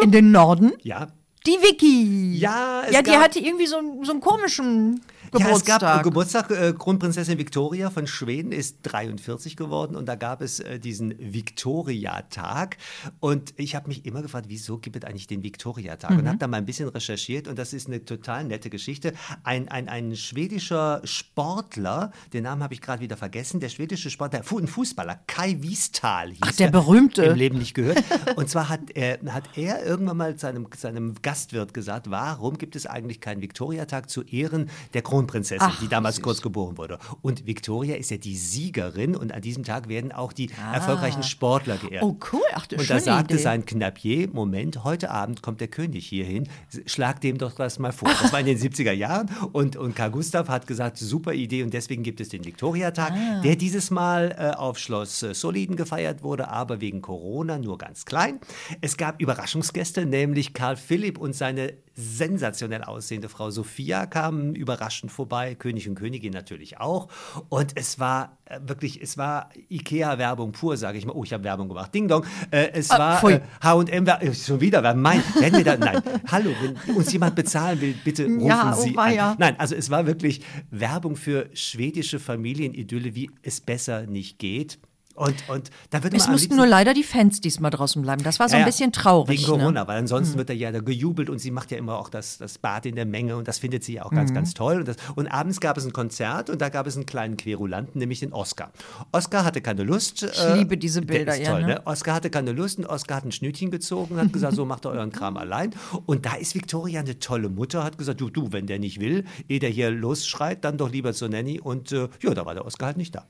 In 0.00 0.12
den 0.12 0.30
Norden. 0.30 0.72
Ja, 0.82 1.08
Die 1.46 1.58
Vicky. 1.60 2.36
Ja, 2.38 2.82
es 2.86 2.92
Ja, 2.92 3.02
die 3.02 3.10
hatte 3.16 3.40
irgendwie 3.40 3.66
so, 3.66 3.76
so 4.04 4.12
einen 4.12 4.20
komischen 4.20 5.00
Ja, 5.32 5.40
es 5.40 5.64
Geburtstag. 5.64 5.80
gab 5.80 6.00
äh, 6.00 6.02
Geburtstag. 6.02 6.50
Äh, 6.50 6.72
Kronprinzessin 6.72 7.38
Victoria 7.38 7.90
von 7.90 8.06
Schweden 8.06 8.52
ist 8.52 8.78
43 8.82 9.56
geworden 9.56 9.96
und 9.96 10.06
da 10.06 10.14
gab 10.14 10.40
es 10.40 10.60
äh, 10.60 10.78
diesen 10.78 11.14
Victoria-Tag. 11.18 12.76
Und 13.20 13.54
ich 13.56 13.74
habe 13.74 13.88
mich 13.88 14.04
immer 14.06 14.22
gefragt, 14.22 14.46
wieso 14.48 14.78
gibt 14.78 14.96
es 14.96 15.04
eigentlich 15.04 15.26
den 15.26 15.42
Victoria-Tag? 15.42 16.10
Und 16.10 16.28
habe 16.28 16.38
da 16.38 16.46
mal 16.46 16.58
ein 16.58 16.66
bisschen 16.66 16.88
recherchiert 16.88 17.48
und 17.48 17.58
das 17.58 17.72
ist 17.72 17.88
eine 17.88 18.04
total 18.04 18.44
nette 18.44 18.70
Geschichte. 18.70 19.12
Ein, 19.44 19.68
ein, 19.68 19.88
ein 19.88 20.16
schwedischer 20.16 21.00
Sportler, 21.04 22.12
den 22.32 22.44
Namen 22.44 22.62
habe 22.62 22.74
ich 22.74 22.80
gerade 22.80 23.02
wieder 23.02 23.16
vergessen, 23.16 23.60
der 23.60 23.68
schwedische 23.68 24.10
Sportler, 24.10 24.40
ein 24.40 24.66
Fußballer, 24.66 25.20
Kai 25.26 25.56
Wiestal 25.60 26.30
hieß 26.30 26.38
Ach, 26.40 26.52
der 26.52 26.66
er. 26.66 26.72
berühmte. 26.72 27.24
Im 27.24 27.36
Leben 27.36 27.58
nicht 27.58 27.74
gehört. 27.74 28.02
Und 28.36 28.48
zwar 28.48 28.68
hat 28.68 28.90
er, 28.94 29.18
hat 29.32 29.56
er 29.56 29.84
irgendwann 29.84 30.16
mal 30.16 30.38
seinem, 30.38 30.66
seinem 30.76 31.14
Gastwirt 31.22 31.74
gesagt, 31.74 32.10
warum 32.10 32.58
gibt 32.58 32.76
es 32.76 32.86
eigentlich 32.86 33.20
keinen 33.20 33.42
Victoria-Tag 33.42 34.08
zu 34.10 34.22
Ehren 34.22 34.70
der 34.94 35.02
Kronprinzessin, 35.02 35.17
Ach, 35.60 35.80
die 35.80 35.88
damals 35.88 36.16
süß. 36.16 36.22
kurz 36.24 36.42
geboren 36.42 36.78
wurde. 36.78 36.98
Und 37.22 37.46
Victoria 37.46 37.96
ist 37.96 38.10
ja 38.10 38.16
die 38.16 38.36
Siegerin 38.36 39.16
und 39.16 39.32
an 39.32 39.42
diesem 39.42 39.64
Tag 39.64 39.88
werden 39.88 40.12
auch 40.12 40.32
die 40.32 40.50
erfolgreichen 40.72 41.22
Sportler 41.22 41.76
geehrt. 41.76 42.02
Oh, 42.04 42.16
cool. 42.32 42.40
Ach, 42.54 42.66
du 42.66 42.76
Und 42.76 42.88
da 42.88 43.00
sagte 43.00 43.34
Idee. 43.34 43.42
sein 43.42 43.64
Knappier, 43.66 44.28
Moment, 44.32 44.84
heute 44.84 45.10
Abend 45.10 45.42
kommt 45.42 45.60
der 45.60 45.68
König 45.68 46.06
hierhin, 46.06 46.48
schlag 46.86 47.20
dem 47.20 47.38
doch 47.38 47.52
das 47.52 47.78
mal 47.78 47.92
vor. 47.92 48.08
Das 48.20 48.32
war 48.32 48.40
in 48.40 48.46
den 48.46 48.58
70er 48.58 48.92
Jahren 48.92 49.28
und, 49.52 49.76
und 49.76 49.94
Karl 49.96 50.10
Gustav 50.10 50.48
hat 50.48 50.66
gesagt, 50.66 50.98
super 50.98 51.32
Idee 51.34 51.62
und 51.62 51.74
deswegen 51.74 52.02
gibt 52.02 52.20
es 52.20 52.28
den 52.28 52.44
Viktoriatag, 52.44 53.12
Ah. 53.12 53.40
der 53.42 53.56
dieses 53.56 53.90
Mal 53.90 54.34
äh, 54.38 54.56
auf 54.56 54.78
Schloss 54.78 55.22
äh, 55.22 55.34
Soliden 55.34 55.76
gefeiert 55.76 56.22
wurde, 56.22 56.48
aber 56.48 56.80
wegen 56.80 57.00
Corona 57.02 57.58
nur 57.58 57.78
ganz 57.78 58.04
klein. 58.04 58.38
Es 58.80 58.96
gab 58.96 59.20
Überraschungsgäste, 59.20 60.04
nämlich 60.06 60.52
Karl 60.52 60.76
Philipp 60.76 61.18
und 61.18 61.34
seine 61.34 61.72
sensationell 62.00 62.84
aussehende 62.84 63.28
Frau 63.28 63.50
Sophia 63.50 64.06
kamen 64.06 64.54
überraschend 64.54 65.10
vorbei, 65.10 65.56
König 65.56 65.88
und 65.88 65.96
Königin 65.96 66.32
natürlich 66.32 66.78
auch. 66.78 67.08
Und 67.48 67.72
es 67.74 67.98
war 67.98 68.38
äh, 68.44 68.60
wirklich, 68.64 69.02
es 69.02 69.18
war 69.18 69.50
Ikea-Werbung 69.68 70.52
pur, 70.52 70.76
sage 70.76 70.96
ich 70.96 71.04
mal. 71.06 71.12
Oh, 71.12 71.24
ich 71.24 71.32
habe 71.32 71.42
Werbung 71.42 71.68
gemacht. 71.68 71.92
Ding 71.92 72.06
dong. 72.06 72.24
Äh, 72.52 72.68
es 72.74 72.90
Ah, 72.92 73.20
war 73.20 73.30
äh, 73.30 73.40
H&M, 73.62 74.06
schon 74.34 74.60
wieder, 74.60 74.82
wer 74.84 74.94
meint, 74.94 75.24
wenn 75.40 75.52
wir 75.54 75.64
da, 75.64 75.76
nein, 75.76 76.00
hallo, 76.30 76.50
wenn 76.86 76.94
uns 76.94 77.12
jemand 77.12 77.34
bezahlen 77.34 77.80
will, 77.80 77.94
bitte 78.04 78.26
rufen 78.26 78.40
Ja, 78.46 78.76
oh 78.78 78.80
Sie 78.80 78.94
weia. 78.94 79.32
an. 79.32 79.36
Nein, 79.40 79.58
also 79.58 79.74
es 79.74 79.90
war 79.90 80.06
wirklich 80.06 80.40
Werbung 80.70 81.16
für 81.16 81.50
schwedische 81.52 82.20
Familienidylle, 82.20 83.16
wie 83.16 83.28
es 83.42 83.60
besser 83.60 84.06
nicht 84.06 84.38
geht. 84.38 84.78
Und, 85.18 85.48
und 85.48 85.70
da 85.90 86.02
wird 86.04 86.14
Es 86.14 86.28
mussten 86.28 86.54
nur 86.54 86.66
leider 86.66 86.94
die 86.94 87.02
Fans 87.02 87.40
diesmal 87.40 87.72
draußen 87.72 88.00
bleiben. 88.00 88.22
Das 88.22 88.38
war 88.38 88.48
so 88.48 88.54
ja, 88.54 88.60
ein 88.60 88.66
bisschen 88.66 88.92
traurig. 88.92 89.40
Wegen 89.40 89.50
Corona, 89.50 89.82
ne? 89.82 89.88
weil 89.88 89.98
ansonsten 89.98 90.38
wird 90.38 90.48
da 90.48 90.52
ja 90.52 90.70
da 90.70 90.78
gejubelt 90.78 91.28
und 91.28 91.40
sie 91.40 91.50
macht 91.50 91.72
ja 91.72 91.76
immer 91.76 91.98
auch 91.98 92.08
das, 92.08 92.38
das 92.38 92.58
Bad 92.58 92.86
in 92.86 92.94
der 92.94 93.04
Menge 93.04 93.36
und 93.36 93.48
das 93.48 93.58
findet 93.58 93.82
sie 93.82 93.94
ja 93.94 94.04
auch 94.04 94.10
ganz, 94.10 94.32
ganz 94.32 94.54
toll. 94.54 94.78
Und, 94.78 94.88
das, 94.88 94.96
und 95.16 95.26
abends 95.26 95.58
gab 95.60 95.76
es 95.76 95.84
ein 95.84 95.92
Konzert 95.92 96.50
und 96.50 96.60
da 96.60 96.68
gab 96.68 96.86
es 96.86 96.94
einen 96.94 97.06
kleinen 97.06 97.36
Querulanten, 97.36 97.98
nämlich 97.98 98.20
den 98.20 98.32
Oscar. 98.32 98.70
Oscar 99.10 99.44
hatte 99.44 99.60
keine 99.60 99.82
Lust. 99.82 100.22
Ich 100.22 100.54
liebe 100.54 100.78
diese 100.78 101.02
Bilder, 101.02 101.34
ist 101.34 101.46
ja, 101.46 101.52
toll, 101.52 101.62
ne? 101.62 101.66
ne? 101.66 101.86
Oscar 101.86 102.14
hatte 102.14 102.30
keine 102.30 102.52
Lust 102.52 102.78
und 102.78 102.86
Oscar 102.86 103.16
hat 103.16 103.24
ein 103.24 103.32
Schnütchen 103.32 103.72
gezogen 103.72 104.14
und 104.14 104.20
hat 104.20 104.32
gesagt, 104.32 104.54
so 104.54 104.64
macht 104.64 104.86
ihr 104.86 104.90
euren 104.90 105.10
Kram 105.10 105.36
allein. 105.36 105.74
Und 106.06 106.26
da 106.26 106.34
ist 106.34 106.54
Victoria 106.54 107.00
eine 107.00 107.18
tolle 107.18 107.48
Mutter, 107.48 107.82
hat 107.82 107.98
gesagt, 107.98 108.20
du, 108.20 108.30
du, 108.30 108.52
wenn 108.52 108.66
der 108.66 108.78
nicht 108.78 109.00
will, 109.00 109.24
ehe 109.48 109.58
der 109.58 109.70
hier 109.70 109.90
losschreit, 109.90 110.64
dann 110.64 110.78
doch 110.78 110.90
lieber 110.90 111.12
zur 111.12 111.28
Nanny. 111.28 111.58
Und 111.58 111.90
äh, 111.90 112.08
ja, 112.22 112.34
da 112.34 112.46
war 112.46 112.54
der 112.54 112.64
Oscar 112.64 112.86
halt 112.86 112.96
nicht 112.96 113.16
da. 113.16 113.26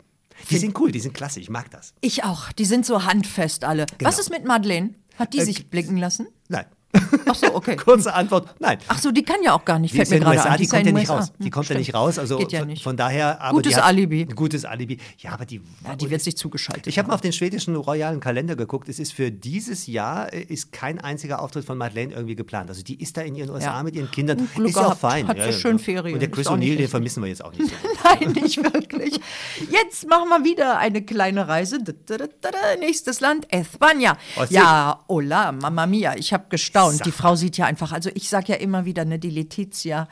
Die 0.51 0.59
sind 0.59 0.79
cool, 0.81 0.91
die 0.93 1.01
sind 1.01 1.15
klasse, 1.15 1.41
ich 1.41 1.51
mag 1.51 1.71
das. 1.71 1.95
Ich 2.01 2.25
auch. 2.25 2.53
Die 2.53 2.65
sind 2.65 2.87
so 2.87 3.05
handfest 3.05 3.65
alle. 3.65 3.87
Genau. 3.99 4.09
Was 4.09 4.19
ist 4.19 4.31
mit 4.31 4.45
Madeleine? 4.45 4.95
Hat 5.17 5.35
die 5.35 5.39
Äh, 5.39 5.45
sich 5.45 5.69
blicken 5.69 5.97
lassen? 5.97 6.29
Nein. 6.49 6.65
Ach 7.27 7.35
so, 7.35 7.55
okay. 7.55 7.77
Kurze 7.85 8.15
Antwort, 8.15 8.49
nein. 8.61 8.79
Ach 8.89 8.99
so, 8.99 9.11
die 9.11 9.23
kann 9.23 9.43
ja 9.43 9.53
auch 9.53 9.65
gar 9.65 9.79
nicht. 9.79 9.93
Die 9.93 9.99
Fällt 9.99 10.11
mir 10.11 10.21
gerade 10.21 10.43
an. 10.51 10.57
die 10.57 10.65
ist 10.65 10.71
kommt 10.71 10.87
ja 10.87 10.93
nicht 10.93 11.11
raus. 11.11 11.33
Die 11.39 11.45
Hm, 11.45 11.51
kommt 11.51 11.65
ja 11.67 11.75
stimmt. 11.75 11.79
nicht 11.81 11.95
raus. 11.95 12.19
Also 12.19 12.39
Geht 12.39 12.53
ja 12.53 12.61
von, 12.61 12.69
nicht. 12.69 12.83
von 12.83 12.97
daher. 12.97 13.41
Aber 13.43 13.53
Gutes 13.57 13.75
die 13.75 13.81
Alibi. 13.81 14.25
Gutes 14.25 14.65
Alibi. 14.65 14.99
Ja, 15.19 15.33
aber 15.33 15.45
die. 15.45 15.61
Ja, 15.85 15.97
die 15.97 16.09
wird 16.11 16.23
sich 16.23 16.37
zugeschaltet. 16.39 16.87
ich 16.87 16.99
habe 16.99 17.09
mal 17.09 17.15
auf 17.15 17.21
den 17.21 17.33
schwedischen 17.35 17.77
royalen 17.77 18.21
Kalender 18.21 18.57
geguckt. 18.57 18.89
Es 18.89 18.99
ist 18.99 19.13
für 19.13 19.31
dieses 19.31 19.87
Jahr 19.87 20.33
äh, 20.33 20.41
ist 20.41 20.73
kein 20.73 20.99
einziger 20.99 21.43
Auftritt 21.43 21.67
von 21.67 21.77
Madeleine 21.77 22.15
irgendwie 22.15 22.37
geplant. 22.37 22.71
Also 22.71 22.83
die 22.83 23.01
ist 23.01 23.17
da 23.19 23.21
in 23.21 23.35
ihren 23.35 23.51
USA 23.51 23.77
Ja. 23.77 23.83
mit 23.83 23.95
ihren 23.95 24.11
Kindern. 24.11 24.49
Glück 24.55 24.69
ist 24.71 24.77
ja 24.77 24.81
auch 24.83 24.85
gehabt. 24.87 25.01
fein. 25.01 25.29
Hat 25.29 25.37
ja, 25.37 25.45
so 25.45 25.51
ja. 25.51 25.57
schön 25.59 25.79
Ferien. 25.79 26.15
Und 26.15 26.21
der 26.21 26.31
Chris 26.31 26.47
O'Neill, 26.49 26.77
den 26.77 26.89
vermissen 26.89 27.23
wir 27.23 27.29
jetzt 27.29 27.45
auch 27.45 27.53
nicht 27.53 27.69
so. 27.69 27.77
Nein, 28.05 28.33
nicht 28.33 28.57
wirklich. 28.57 29.21
Jetzt 29.71 30.09
machen 30.09 30.29
wir 30.31 30.43
wieder 30.45 30.79
eine 30.79 31.03
kleine 31.03 31.49
Reise. 31.49 31.79
Nächstes 32.81 33.21
Land. 33.21 33.47
Ostsee. 33.53 34.55
Ja, 34.55 35.05
hola, 35.09 35.53
Mamma 35.53 35.87
Mia. 35.87 36.17
Ich 36.17 36.33
habe 36.33 36.47
gestaunt. 36.49 36.78
Sag. 36.87 37.05
Die 37.05 37.13
Frau 37.13 37.37
sieht 37.37 37.57
ja 37.59 37.67
einfach, 37.67 37.93
also 37.93 38.11
ich 38.15 38.29
sage 38.29 38.53
ja 38.53 38.59
immer 38.59 38.85
wieder, 38.85 39.05
ne, 39.05 39.19
die 39.19 39.31
Letizia, 39.31 40.09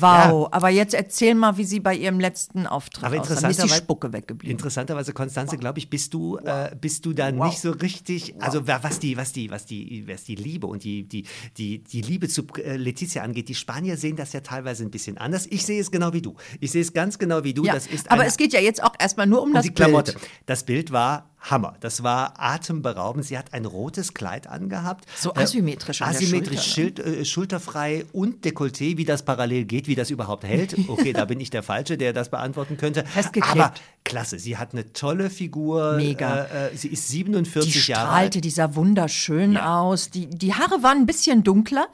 wow. 0.00 0.48
Aber 0.50 0.68
jetzt 0.68 0.94
erzähl 0.94 1.34
mal, 1.34 1.56
wie 1.56 1.64
sie 1.64 1.80
bei 1.80 1.94
ihrem 1.94 2.20
letzten 2.20 2.66
Auftritt 2.66 3.04
Aber 3.04 3.20
aussah. 3.20 3.34
Ist 3.34 3.40
die 3.42 3.46
interessanterweise- 3.46 3.76
Spucke 3.76 4.12
weggeblieben. 4.12 4.50
Interessanterweise, 4.50 5.12
Konstanze, 5.12 5.56
glaube 5.58 5.78
ich, 5.78 5.90
bist 5.90 6.14
du, 6.14 6.38
äh, 6.38 6.74
bist 6.80 7.04
du 7.06 7.12
da 7.12 7.30
nicht 7.30 7.58
so 7.60 7.70
richtig, 7.70 8.34
also 8.40 8.66
wa- 8.66 8.78
was 8.82 8.98
die, 8.98 9.16
was 9.16 9.32
die, 9.32 9.50
was 9.50 9.66
die, 9.66 10.04
was 10.08 10.24
die 10.24 10.34
Liebe 10.34 10.66
und 10.66 10.84
die, 10.84 11.04
die, 11.04 11.24
die, 11.56 11.78
die 11.82 12.00
Liebe 12.02 12.28
zu 12.28 12.46
äh, 12.58 12.76
Letizia 12.76 13.22
angeht, 13.22 13.48
die 13.48 13.54
Spanier 13.54 13.96
sehen 13.96 14.16
das 14.16 14.32
ja 14.32 14.40
teilweise 14.40 14.84
ein 14.84 14.90
bisschen 14.90 15.18
anders. 15.18 15.46
Ich 15.50 15.64
sehe 15.66 15.80
es 15.80 15.90
genau 15.90 16.12
wie 16.12 16.22
du. 16.22 16.34
Ich 16.60 16.70
sehe 16.72 16.82
es 16.82 16.92
ganz 16.92 17.18
genau 17.18 17.44
wie 17.44 17.54
du. 17.54 17.64
Ja, 17.64 17.74
das 17.74 17.86
ist 17.86 18.10
aber 18.10 18.26
es 18.26 18.36
geht 18.36 18.52
ja 18.52 18.60
jetzt 18.60 18.82
auch 18.82 18.94
erstmal 18.98 19.26
nur 19.26 19.42
um, 19.42 19.48
um 19.48 19.54
das 19.54 19.64
die 19.64 19.70
Klamotte. 19.72 20.12
Bild. 20.12 20.24
Das 20.46 20.64
Bild 20.64 20.92
war 20.92 21.30
Hammer. 21.38 21.76
Das 21.80 22.02
war 22.02 22.34
atemberaubend. 22.38 23.24
Sie 23.24 23.38
hat 23.38 23.52
ein 23.52 23.66
rotes 23.66 24.14
Kleid 24.14 24.48
angehabt. 24.48 25.04
So 25.16 25.32
asymmetrisch 25.34 25.98
der 25.98 26.08
Asymmetrisch, 26.08 26.60
Schulter, 26.74 27.04
Schild, 27.04 27.20
äh, 27.20 27.24
schulterfrei 27.24 28.04
und 28.12 28.44
Dekolleté, 28.44 28.96
wie 28.96 29.04
das 29.04 29.24
parallel 29.24 29.64
geht, 29.64 29.75
wie 29.86 29.94
das 29.94 30.10
überhaupt 30.10 30.44
hält. 30.44 30.74
Okay, 30.88 31.12
da 31.12 31.24
bin 31.26 31.38
ich 31.40 31.50
der 31.50 31.62
Falsche, 31.62 31.98
der 31.98 32.12
das 32.12 32.30
beantworten 32.30 32.76
könnte. 32.76 33.04
Festgeklebt. 33.04 33.56
Aber 33.58 33.74
klasse, 34.04 34.38
sie 34.38 34.56
hat 34.56 34.72
eine 34.72 34.92
tolle 34.92 35.28
Figur. 35.30 35.96
Mega. 35.96 36.44
Äh, 36.44 36.66
äh, 36.68 36.76
sie 36.76 36.88
ist 36.88 37.08
Die 37.12 37.18
47 37.18 37.88
Jahre 37.88 38.02
alt. 38.02 38.08
strahlte, 38.08 38.40
die 38.40 38.50
sah 38.50 38.74
wunderschön 38.74 39.52
Ja. 39.52 39.80
aus. 39.80 40.10
Die, 40.10 40.26
die 40.30 40.54
Haare 40.54 40.82
waren 40.82 40.98
ein 40.98 41.06
bisschen 41.06 41.44
dunkler. 41.44 41.88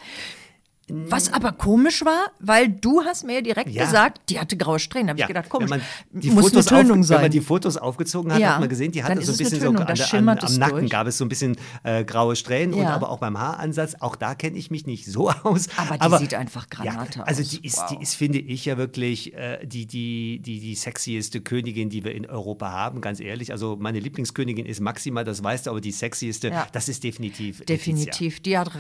Was 1.09 1.33
aber 1.33 1.52
komisch 1.52 2.05
war, 2.05 2.26
weil 2.38 2.68
du 2.68 3.02
hast 3.02 3.24
mir 3.24 3.42
direkt 3.42 3.70
Ja. 3.70 3.85
gesagt, 3.87 4.20
die 4.28 4.38
hatte 4.38 4.57
graue 4.59 4.78
Strähnen. 4.78 5.07
Da 5.07 5.11
habe 5.12 5.20
ich 5.22 5.26
gedacht, 5.26 5.48
komisch, 5.48 5.70
wenn 5.70 5.78
man 5.78 6.22
die 6.22 6.31
muss 6.31 6.50
Fotos 6.50 6.68
eine 6.68 6.83
Tönung 6.83 7.00
auf, 7.00 7.07
sein. 7.07 7.16
Wenn 7.16 7.22
man 7.24 7.31
die 7.31 7.40
Fotos 7.40 7.76
aufgezogen 7.78 8.33
hat, 8.33 8.40
Ja, 8.40 8.52
hat 8.55 8.61
man 8.61 8.68
gesehen, 8.68 8.92
die 8.92 9.02
hatte 9.02 9.22
so 9.22 9.33
ein 9.33 9.38
bisschen 9.38 9.61
so 9.61 9.68
an, 9.70 9.76
an, 9.78 10.38
am 10.38 10.55
Nacken 10.59 10.78
durch. 10.81 10.90
gab 10.90 11.07
es 11.07 11.16
so 11.16 11.24
ein 11.24 11.28
bisschen 11.31 11.57
äh, 11.83 12.05
graue 12.05 12.37
Strähnen 12.37 12.74
und 12.74 12.83
Ja. 12.83 12.90
aber 12.90 13.09
auch 13.11 13.18
beim 13.18 13.38
Haaransatz, 13.38 13.96
auch 14.00 14.16
da 14.16 14.35
kenne 14.35 14.59
ich 14.59 14.70
mich 14.70 14.87
nicht 14.87 15.07
so 15.07 15.31
aus. 15.31 15.68
Aber 15.78 16.18
die 16.18 16.24
sieht 16.24 16.35
einfach 16.35 16.68
Granate 16.68 17.20
ja, 17.20 17.24
Also 17.24 17.40
aus. 17.42 17.48
die 17.48 17.66
ist, 17.66 17.78
Wow. 17.78 17.87
die 17.96 18.02
ist, 18.02 18.14
finde 18.14 18.38
ich 18.40 18.64
ja 18.66 18.76
wirklich 18.76 19.33
äh, 19.35 19.64
die, 19.66 19.87
die, 19.87 20.40
die, 20.44 20.61
die 20.61 20.74
sexieste 20.74 21.40
Königin, 21.40 21.88
die 21.88 22.05
wir 22.05 22.14
in 22.14 22.26
Europa 22.26 22.70
haben, 22.70 23.00
ganz 23.00 23.18
ehrlich. 23.20 23.50
Also 23.50 23.76
meine 23.81 23.98
Lieblingskönigin 23.98 24.66
ist 24.66 24.81
Maxima, 24.81 25.24
das 25.24 25.42
weißt 25.42 25.66
du, 25.66 25.70
aber 25.70 25.81
die 25.81 25.92
sexieste, 25.92 26.48
Ja. 26.48 26.66
das 26.72 26.88
ist 26.90 27.02
definitiv 27.02 27.61
Letizia. 27.61 27.76
Definitiv. 27.76 28.40
Die 28.40 28.59
hat, 28.59 28.70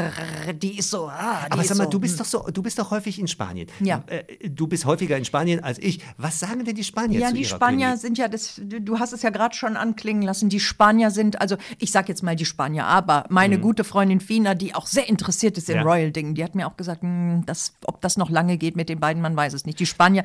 die 0.62 0.78
ist 0.78 0.90
so, 0.90 1.06
ah, 1.08 1.44
die 1.46 1.52
Aber 1.52 1.62
ist 1.62 1.68
sag 1.68 1.78
mal, 1.78 1.84
so, 1.84 1.90
du 1.90 2.01
bist 2.02 2.20
doch 2.20 2.26
so, 2.26 2.40
du 2.52 2.62
bist 2.62 2.78
doch 2.78 2.90
häufig 2.90 3.18
in 3.18 3.26
Spanien. 3.28 3.68
Ja. 3.80 4.04
Äh, 4.08 4.48
Du 4.50 4.66
bist 4.66 4.84
häufiger 4.84 5.16
in 5.16 5.24
Spanien 5.24 5.64
als 5.64 5.78
ich. 5.78 6.00
Was 6.18 6.38
sagen 6.40 6.64
denn 6.66 6.74
die 6.74 6.84
Spanier 6.84 7.20
Ja, 7.20 7.28
zu 7.28 7.34
die 7.34 7.40
ihrer 7.42 7.48
Spanier 7.56 7.86
Königin? 7.86 8.00
sind 8.00 8.18
ja, 8.18 8.28
das, 8.28 8.60
du 8.62 8.98
hast 8.98 9.12
es 9.14 9.22
ja 9.22 9.30
gerade 9.30 9.54
schon 9.54 9.76
anklingen 9.76 10.22
lassen, 10.22 10.48
die 10.50 10.60
Spanier 10.60 11.10
sind, 11.10 11.40
also 11.40 11.56
ich 11.78 11.90
sag 11.92 12.08
jetzt 12.10 12.22
mal 12.22 12.36
die 12.36 12.44
Spanier, 12.44 12.84
aber 12.84 13.24
meine 13.30 13.58
gute 13.58 13.84
Freundin 13.84 14.20
Fina, 14.20 14.54
die 14.54 14.74
auch 14.74 14.86
sehr 14.86 15.08
interessiert 15.08 15.56
ist 15.58 15.70
in 15.70 15.76
Mhm. 15.78 15.82
Ja. 15.82 15.86
Royal-Dingen, 15.90 16.34
die 16.34 16.44
hat 16.44 16.54
mir 16.54 16.66
auch 16.66 16.76
gesagt, 16.76 17.02
hm, 17.02 17.44
das, 17.46 17.72
ob 17.86 18.00
das 18.02 18.16
noch 18.18 18.28
lange 18.30 18.58
geht 18.58 18.76
mit 18.76 18.88
den 18.90 19.00
beiden, 19.00 19.22
man 19.22 19.34
weiß 19.36 19.54
es 19.54 19.64
nicht. 19.64 19.80
Die 19.80 19.86
Spanier 19.86 20.24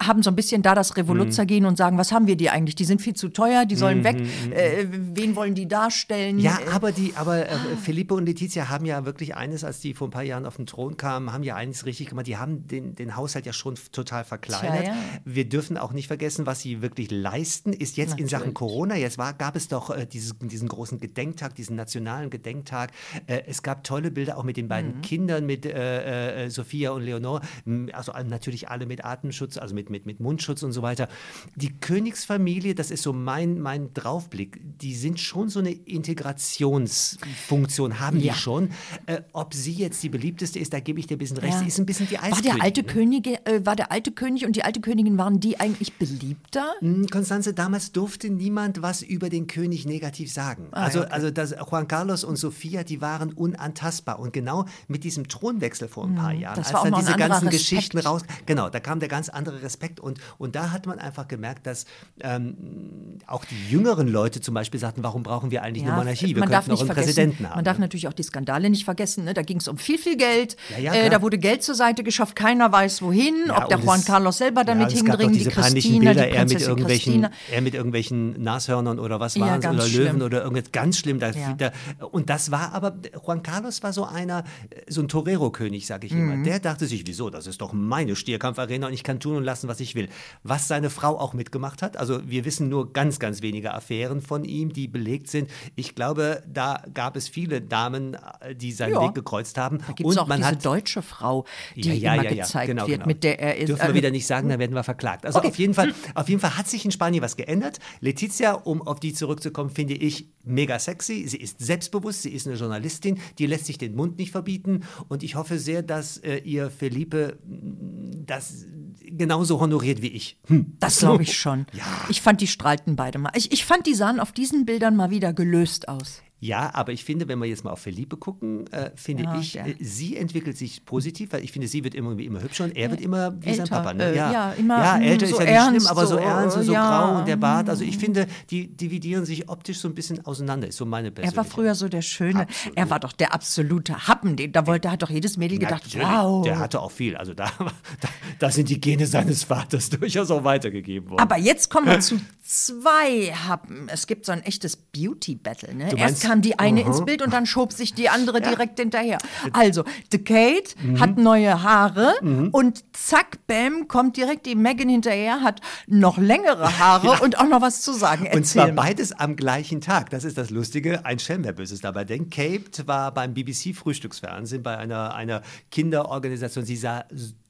haben 0.00 0.22
so 0.22 0.30
ein 0.30 0.36
bisschen 0.36 0.62
da 0.62 0.74
das 0.74 0.96
Revoluzzer 0.96 1.42
Mhm. 1.42 1.46
gehen 1.48 1.66
und 1.66 1.76
sagen, 1.76 1.98
was 1.98 2.12
haben 2.12 2.26
wir 2.26 2.36
die 2.36 2.50
eigentlich? 2.50 2.74
Die 2.76 2.84
sind 2.84 3.02
viel 3.02 3.14
zu 3.14 3.28
teuer, 3.28 3.64
die 3.66 3.76
sollen 3.76 4.04
weg. 4.04 4.16
Äh, 4.52 4.86
wen 4.90 5.34
wollen 5.36 5.54
die 5.54 5.66
darstellen? 5.66 6.38
Ja, 6.38 6.58
Äh, 6.66 6.70
aber 6.72 6.92
die, 6.92 7.12
aber 7.16 7.48
äh, 7.48 7.56
Felipe 7.82 8.14
und 8.14 8.26
Letizia 8.26 8.68
haben 8.68 8.84
ja 8.86 9.04
wirklich 9.04 9.34
eines, 9.36 9.64
als 9.64 9.80
die 9.80 9.94
vor 9.94 10.08
ein 10.08 10.10
paar 10.10 10.22
Jahren 10.22 10.46
auf 10.46 10.56
den 10.56 10.66
Thron 10.66 10.96
kamen, 10.96 11.03
haben 11.04 11.42
ja 11.42 11.54
eines 11.56 11.86
richtig 11.86 12.08
gemacht. 12.08 12.26
Die 12.26 12.36
haben 12.36 12.66
den, 12.66 12.94
den 12.94 13.16
Haushalt 13.16 13.46
ja 13.46 13.52
schon 13.52 13.74
total 13.92 14.24
verkleinert. 14.24 14.82
Tja, 14.84 14.94
ja. 14.94 14.98
Wir 15.24 15.48
dürfen 15.48 15.76
auch 15.78 15.92
nicht 15.92 16.06
vergessen, 16.08 16.46
was 16.46 16.60
sie 16.60 16.82
wirklich 16.82 17.10
leisten, 17.10 17.72
ist 17.72 17.96
jetzt 17.96 18.18
in 18.18 18.26
Sachen 18.28 18.40
Natürlich. 18.40 18.54
Corona. 18.54 18.96
Jetzt 18.96 19.18
war, 19.18 19.32
gab 19.34 19.56
es 19.56 19.68
doch 19.68 19.90
äh, 19.90 20.06
dieses, 20.06 20.34
diesen 20.40 20.68
großen 20.68 20.98
Gedenktag, 21.00 21.54
diesen 21.54 21.76
nationalen 21.76 22.30
Gedenktag. 22.30 22.90
Äh, 23.26 23.42
es 23.46 23.62
gab 23.62 23.84
tolle 23.84 24.10
Bilder 24.10 24.36
auch 24.38 24.44
mit 24.44 24.56
den 24.56 24.64
Mhm. 24.64 24.68
beiden 24.68 25.00
Kindern, 25.02 25.44
mit 25.46 25.66
äh, 25.66 26.44
äh, 26.46 26.50
Sophia 26.50 26.90
und 26.92 27.02
Leonor. 27.02 27.40
M, 27.66 27.90
Also 27.92 28.12
äh, 28.12 28.24
natürlich 28.24 28.68
alle 28.70 28.86
mit 28.86 29.04
Atemschutz, 29.04 29.58
also 29.58 29.74
mit, 29.74 29.90
mit, 29.90 30.06
mit 30.06 30.20
Mundschutz 30.20 30.62
und 30.62 30.72
so 30.72 30.80
weiter. 30.82 31.08
Die 31.54 31.72
Königsfamilie, 31.78 32.74
das 32.74 32.90
ist 32.90 33.02
so 33.02 33.12
mein, 33.12 33.60
mein 33.60 33.92
Draufblick, 33.94 34.60
die 34.80 34.94
sind 34.94 35.20
schon 35.20 35.48
so 35.48 35.58
eine 35.60 35.72
Integrationsfunktion, 35.72 38.00
haben 38.00 38.18
Ja. 38.20 38.32
die 38.32 38.38
schon. 38.38 38.70
Äh, 39.06 39.20
ob 39.32 39.54
sie 39.54 39.72
jetzt 39.72 40.02
die 40.02 40.08
beliebteste 40.08 40.58
ist, 40.58 40.72
da 40.72 40.80
gebe 40.80 40.93
gebe 40.94 41.00
ich 41.00 41.06
dir 41.08 41.16
ein 41.16 41.18
bisschen 41.18 41.38
recht. 41.38 41.58
Sie 41.58 41.66
ist 41.66 41.78
ein 41.78 41.86
bisschen 41.86 42.06
die 42.06 42.14
war 42.14 42.24
Eiskönigin. 42.24 42.54
der 42.54 42.62
alte 42.62 42.82
ne? 42.82 42.86
König, 42.86 43.26
äh, 43.26 43.66
war 43.66 43.74
der 43.74 43.90
alte 43.90 44.12
König 44.12 44.46
und 44.46 44.54
die 44.54 44.62
alte 44.62 44.80
Königin 44.80 45.18
waren 45.18 45.40
die 45.40 45.58
eigentlich 45.58 45.94
beliebter? 45.94 46.66
Hm, 46.78 47.08
Konstanze, 47.08 47.52
damals 47.52 47.90
durfte 47.90 48.30
niemand 48.30 48.80
was 48.80 49.02
über 49.02 49.28
den 49.28 49.48
König 49.48 49.86
negativ 49.86 50.32
sagen. 50.32 50.68
also, 50.70 51.02
also 51.02 51.30
das, 51.30 51.50
Juan 51.52 51.88
Carlos 51.88 52.22
und 52.22 52.36
Sophia, 52.36 52.84
die 52.84 53.00
waren 53.00 53.32
unantastbar. 53.32 54.20
Und 54.20 54.32
genau 54.32 54.66
mit 54.86 55.02
diesem 55.02 55.28
Thronwechsel 55.28 55.88
vor 55.88 56.04
ein 56.04 56.14
paar 56.14 56.32
Jahren, 56.32 56.56
das 56.56 56.66
als 56.66 56.74
war 56.74 56.90
dann 56.90 57.00
diese 57.00 57.16
ganzen 57.16 57.48
Respekt. 57.48 57.52
Geschichten 57.52 57.98
raus, 57.98 58.22
genau, 58.46 58.70
da 58.70 58.78
kam 58.78 59.00
der 59.00 59.08
ganz 59.08 59.28
andere 59.28 59.62
Respekt. 59.62 59.98
Und, 59.98 60.20
und 60.38 60.54
da 60.54 60.70
hat 60.70 60.86
man 60.86 61.00
einfach 61.00 61.26
gemerkt, 61.26 61.66
dass 61.66 61.86
ähm, 62.20 63.18
auch 63.26 63.44
die 63.44 63.70
jüngeren 63.70 64.06
Leute 64.06 64.40
zum 64.40 64.54
Beispiel 64.54 64.78
sagten, 64.78 65.02
warum 65.02 65.24
brauchen 65.24 65.50
wir 65.50 65.62
eigentlich 65.62 65.84
eine 65.84 65.96
Monarchie? 65.96 66.34
Wir 66.34 66.40
man 66.40 66.50
darf 66.50 66.66
könnten 66.66 66.78
auch 66.78 66.86
einen 66.86 66.94
Präsidenten 66.94 67.48
haben. 67.48 67.56
Man 67.56 67.64
darf 67.64 67.78
ne? 67.78 67.82
natürlich 67.86 68.06
auch 68.06 68.12
die 68.12 68.22
Skandale 68.22 68.70
nicht 68.70 68.84
vergessen. 68.84 69.24
Ne? 69.24 69.34
Da 69.34 69.42
ging 69.42 69.58
es 69.58 69.66
um 69.66 69.78
viel, 69.78 69.98
viel 69.98 70.16
Geld. 70.16 70.56
Ja, 70.70 70.78
ja, 70.78 70.83
äh, 70.92 70.98
klar. 71.00 71.10
da 71.10 71.22
wurde 71.22 71.38
Geld 71.38 71.62
zur 71.62 71.74
Seite 71.74 72.02
geschafft. 72.04 72.36
Keiner 72.36 72.70
weiß 72.72 73.02
wohin. 73.02 73.34
Ja, 73.46 73.62
ob 73.62 73.68
der 73.68 73.78
Juan 73.78 74.00
es- 74.00 74.04
Carlos 74.06 74.38
selber 74.38 74.64
damit 74.64 74.92
ja, 74.92 74.98
hindringt, 74.98 75.34
die 75.36 75.44
Christina, 75.44 76.12
Bilder, 76.12 76.14
die 76.14 76.20
er 76.20 76.26
mit 76.28 76.36
Prinzessin 76.48 76.68
irgendwelchen, 76.68 77.12
Christina. 77.22 77.30
er 77.52 77.60
mit 77.62 77.74
irgendwelchen 77.74 78.42
Nashörnern 78.42 78.98
oder 78.98 79.20
was 79.20 79.34
Ja, 79.34 79.46
waren 79.46 79.60
ganz 79.60 79.76
oder 79.80 79.88
schlimm. 79.88 80.04
Löwen 80.06 80.22
oder 80.22 80.42
irgendwas 80.42 80.72
ganz 80.72 80.98
schlimm. 80.98 81.18
Da, 81.20 81.30
Ja. 81.30 81.54
da, 81.56 81.72
und 82.10 82.28
das 82.30 82.50
war 82.50 82.72
aber 82.72 82.94
Juan 83.24 83.42
Carlos 83.42 83.82
war 83.82 83.92
so 83.92 84.04
einer, 84.04 84.44
äh, 84.70 84.80
so 84.90 85.00
ein 85.02 85.08
Torero-König, 85.08 85.86
sage 85.86 86.06
ich 86.06 86.12
Mhm. 86.12 86.32
immer. 86.32 86.44
Der 86.44 86.58
dachte 86.60 86.86
sich, 86.86 87.06
wieso? 87.06 87.30
Das 87.30 87.46
ist 87.46 87.60
doch 87.60 87.72
meine 87.72 88.16
Stierkampfarena 88.16 88.86
und 88.88 88.92
ich 88.92 89.02
kann 89.04 89.20
tun 89.20 89.36
und 89.36 89.44
lassen, 89.44 89.68
was 89.68 89.80
ich 89.80 89.94
will. 89.94 90.08
Was 90.42 90.68
seine 90.68 90.90
Frau 90.90 91.18
auch 91.18 91.32
mitgemacht 91.34 91.82
hat. 91.82 91.96
Also 91.96 92.20
wir 92.28 92.44
wissen 92.44 92.68
nur 92.68 92.92
ganz, 92.92 93.18
ganz 93.18 93.42
wenige 93.42 93.72
Affären 93.74 94.20
von 94.20 94.44
ihm, 94.44 94.72
die 94.72 94.88
belegt 94.88 95.28
sind. 95.28 95.48
Ich 95.76 95.94
glaube, 95.94 96.42
da 96.52 96.82
gab 96.92 97.16
es 97.16 97.28
viele 97.28 97.60
Damen, 97.60 98.14
äh, 98.40 98.54
die 98.54 98.72
seinen 98.72 98.94
Ja. 98.94 99.02
Weg 99.02 99.14
gekreuzt 99.14 99.58
haben. 99.58 99.78
Und 100.02 100.18
auch 100.18 100.26
man 100.26 100.44
hat 100.44 100.62
deutsche 100.74 101.02
Frau, 101.02 101.44
die 101.76 101.88
ja, 101.88 101.94
ja, 101.94 102.14
immer 102.14 102.24
ja, 102.30 102.42
gezeigt 102.42 102.66
genau, 102.68 102.86
wird, 102.86 102.98
genau. 103.00 103.06
mit 103.06 103.24
der 103.24 103.38
er 103.40 103.56
ist. 103.56 103.68
Dürfen 103.68 103.78
wir 103.80 103.84
Also- 103.84 103.94
wieder 103.96 104.10
nicht 104.10 104.26
sagen, 104.26 104.48
dann 104.48 104.58
werden 104.58 104.74
wir 104.74 104.84
verklagt. 104.84 105.24
Also 105.26 105.38
Okay. 105.38 105.48
auf, 105.48 105.58
jeden 105.58 105.74
Fall, 105.74 105.94
auf 106.14 106.28
jeden 106.28 106.40
Fall 106.40 106.56
hat 106.56 106.68
sich 106.68 106.84
in 106.84 106.90
Spanien 106.90 107.22
was 107.22 107.36
geändert. 107.36 107.78
Letizia, 108.00 108.52
um 108.52 108.82
auf 108.82 109.00
die 109.00 109.12
zurückzukommen, 109.12 109.70
finde 109.70 109.94
ich 109.94 110.28
mega 110.44 110.78
sexy. 110.78 111.26
Sie 111.28 111.38
ist 111.38 111.60
selbstbewusst, 111.60 112.22
sie 112.22 112.30
ist 112.30 112.46
eine 112.46 112.56
Journalistin, 112.56 113.18
die 113.38 113.46
lässt 113.46 113.66
sich 113.66 113.78
den 113.78 113.94
Mund 113.94 114.18
nicht 114.18 114.30
verbieten. 114.32 114.82
Und 115.08 115.22
ich 115.22 115.34
hoffe 115.36 115.58
sehr, 115.58 115.82
dass 115.82 116.18
äh, 116.18 116.38
ihr 116.38 116.70
Felipe 116.70 117.38
mh, 117.46 118.24
das 118.26 118.66
genauso 119.02 119.60
honoriert 119.60 120.02
wie 120.02 120.08
ich. 120.08 120.38
Hm. 120.46 120.76
Das 120.80 120.98
glaube 120.98 121.22
ich 121.22 121.36
schon. 121.38 121.66
Ja. 121.74 121.84
Ich 122.08 122.20
fand, 122.20 122.40
die 122.40 122.46
strahlten 122.46 122.96
beide 122.96 123.18
mal. 123.18 123.30
Ich, 123.34 123.52
ich 123.52 123.64
fand, 123.64 123.86
die 123.86 123.94
sahen 123.94 124.20
auf 124.20 124.32
diesen 124.32 124.64
Bildern 124.66 124.96
mal 124.96 125.10
wieder 125.10 125.32
gelöst 125.32 125.88
aus. 125.88 126.22
Ja, 126.44 126.74
aber 126.74 126.92
ich 126.92 127.04
finde, 127.04 127.26
wenn 127.26 127.38
wir 127.38 127.46
jetzt 127.46 127.64
mal 127.64 127.70
auf 127.70 127.78
Felipe 127.78 128.18
gucken, 128.18 128.66
äh, 128.70 128.90
finde 128.96 129.22
Ja, 129.22 129.38
ich, 129.38 129.54
ja. 129.54 129.66
äh, 129.66 129.76
sie 129.80 130.14
entwickelt 130.18 130.58
sich 130.58 130.84
positiv, 130.84 131.32
weil 131.32 131.42
ich 131.42 131.52
finde, 131.52 131.68
sie 131.68 131.84
wird 131.84 131.94
immer, 131.94 132.18
immer 132.18 132.42
hübscher 132.42 132.64
und 132.64 132.76
er 132.76 132.90
wird 132.90 133.00
immer 133.00 133.32
wie 133.40 133.50
sein 133.54 133.60
Älter, 133.60 133.76
Papa. 133.76 133.94
Ne? 133.94 134.04
äh, 134.12 134.16
ja, 134.16 134.52
immer, 134.52 134.76
ja, 134.84 134.96
mm, 134.98 135.02
älter 135.02 135.26
so 135.26 135.38
ist 135.38 135.38
ja 135.38 135.44
nicht 135.46 135.62
schlimm, 135.62 135.72
ernst, 135.74 135.90
aber 135.90 136.06
so, 136.06 136.16
so, 136.16 136.20
ernst 136.20 136.56
und 136.58 136.62
so 136.64 136.72
ja, 136.74 137.00
grau 137.00 137.18
und 137.20 137.26
der 137.28 137.36
Bart. 137.36 137.70
Also 137.70 137.82
ich 137.84 137.96
finde, 137.96 138.26
die 138.50 138.66
dividieren 138.68 139.24
sich 139.24 139.48
optisch 139.48 139.78
so 139.78 139.88
ein 139.88 139.94
bisschen 139.94 140.26
auseinander, 140.26 140.68
ist 140.68 140.76
so 140.76 140.84
meine 140.84 141.08
Er 141.08 141.12
Persönlichkeit. 141.12 141.36
war 141.46 141.50
früher 141.50 141.74
so 141.74 141.88
der 141.88 142.02
Schöne. 142.02 142.42
Absolut. 142.42 142.76
Er 142.76 142.90
war 142.90 143.00
doch 143.00 143.12
der 143.12 143.32
absolute 143.32 144.06
Happen. 144.06 144.36
Da 144.52 144.66
wollte, 144.66 144.90
hat 144.90 145.02
doch 145.02 145.08
jedes 145.08 145.38
Mädel 145.38 145.58
gedacht, 145.58 145.84
Natürlich, 145.84 146.06
wow. 146.06 146.44
Der 146.44 146.58
hatte 146.58 146.80
auch 146.82 146.90
viel. 146.90 147.16
Also 147.16 147.32
da, 147.32 147.46
da, 147.58 148.08
da 148.38 148.50
sind 148.50 148.68
die 148.68 148.82
Gene 148.82 149.06
seines 149.06 149.44
Vaters 149.44 149.88
durchaus 149.98 150.30
auch 150.30 150.44
weitergegeben 150.44 151.08
worden. 151.08 151.22
Aber 151.22 151.38
jetzt 151.38 151.70
kommen 151.70 151.86
wir 151.86 152.00
zu 152.00 152.20
zwei 152.42 153.32
Happen. 153.32 153.88
Es 153.88 154.06
gibt 154.06 154.26
so 154.26 154.32
ein 154.32 154.42
echtes 154.42 154.76
Beauty-Battle. 154.76 155.74
Ne? 155.74 155.88
Du 155.88 155.96
meinst- 155.96 156.22
kam 156.34 156.42
die 156.42 156.58
eine 156.58 156.80
Mhm. 156.80 156.86
ins 156.88 157.04
Bild 157.04 157.22
und 157.22 157.32
dann 157.32 157.46
schob 157.46 157.72
sich 157.72 157.94
die 157.94 158.08
andere 158.08 158.40
direkt 158.40 158.80
hinterher. 158.80 159.18
Also, 159.52 159.84
The 160.10 160.18
Kate 160.18 160.74
hat 160.98 161.16
neue 161.16 161.62
Haare 161.62 162.14
und 162.50 162.84
zack, 162.92 163.46
bam, 163.46 163.86
kommt 163.86 164.16
direkt 164.16 164.46
die 164.46 164.56
Megan 164.56 164.88
hinterher, 164.88 165.42
hat 165.42 165.60
noch 165.86 166.18
längere 166.18 166.76
Haare 166.80 167.22
und 167.22 167.38
auch 167.38 167.46
noch 167.48 167.60
was 167.62 167.82
zu 167.82 167.92
sagen. 167.92 168.24
Erzähl 168.26 168.38
Und 168.38 168.44
zwar 168.46 168.66
mal. 168.66 168.72
beides 168.72 169.12
am 169.12 169.36
gleichen 169.36 169.80
Tag. 169.80 170.10
Das 170.10 170.24
ist 170.24 170.36
das 170.36 170.50
Lustige. 170.50 171.04
Ein 171.06 171.20
Schelm, 171.20 171.44
wer 171.44 171.52
Böses 171.52 171.80
dabei 171.80 172.02
denkt. 172.04 172.34
Kate 172.34 172.86
war 172.88 173.14
beim 173.14 173.32
BBC-Frühstücksfernsehen 173.34 174.62
bei 174.64 174.76
einer, 174.76 175.14
einer 175.14 175.42
Kinderorganisation. 175.70 176.64
Sie 176.64 176.76
sah 176.76 177.04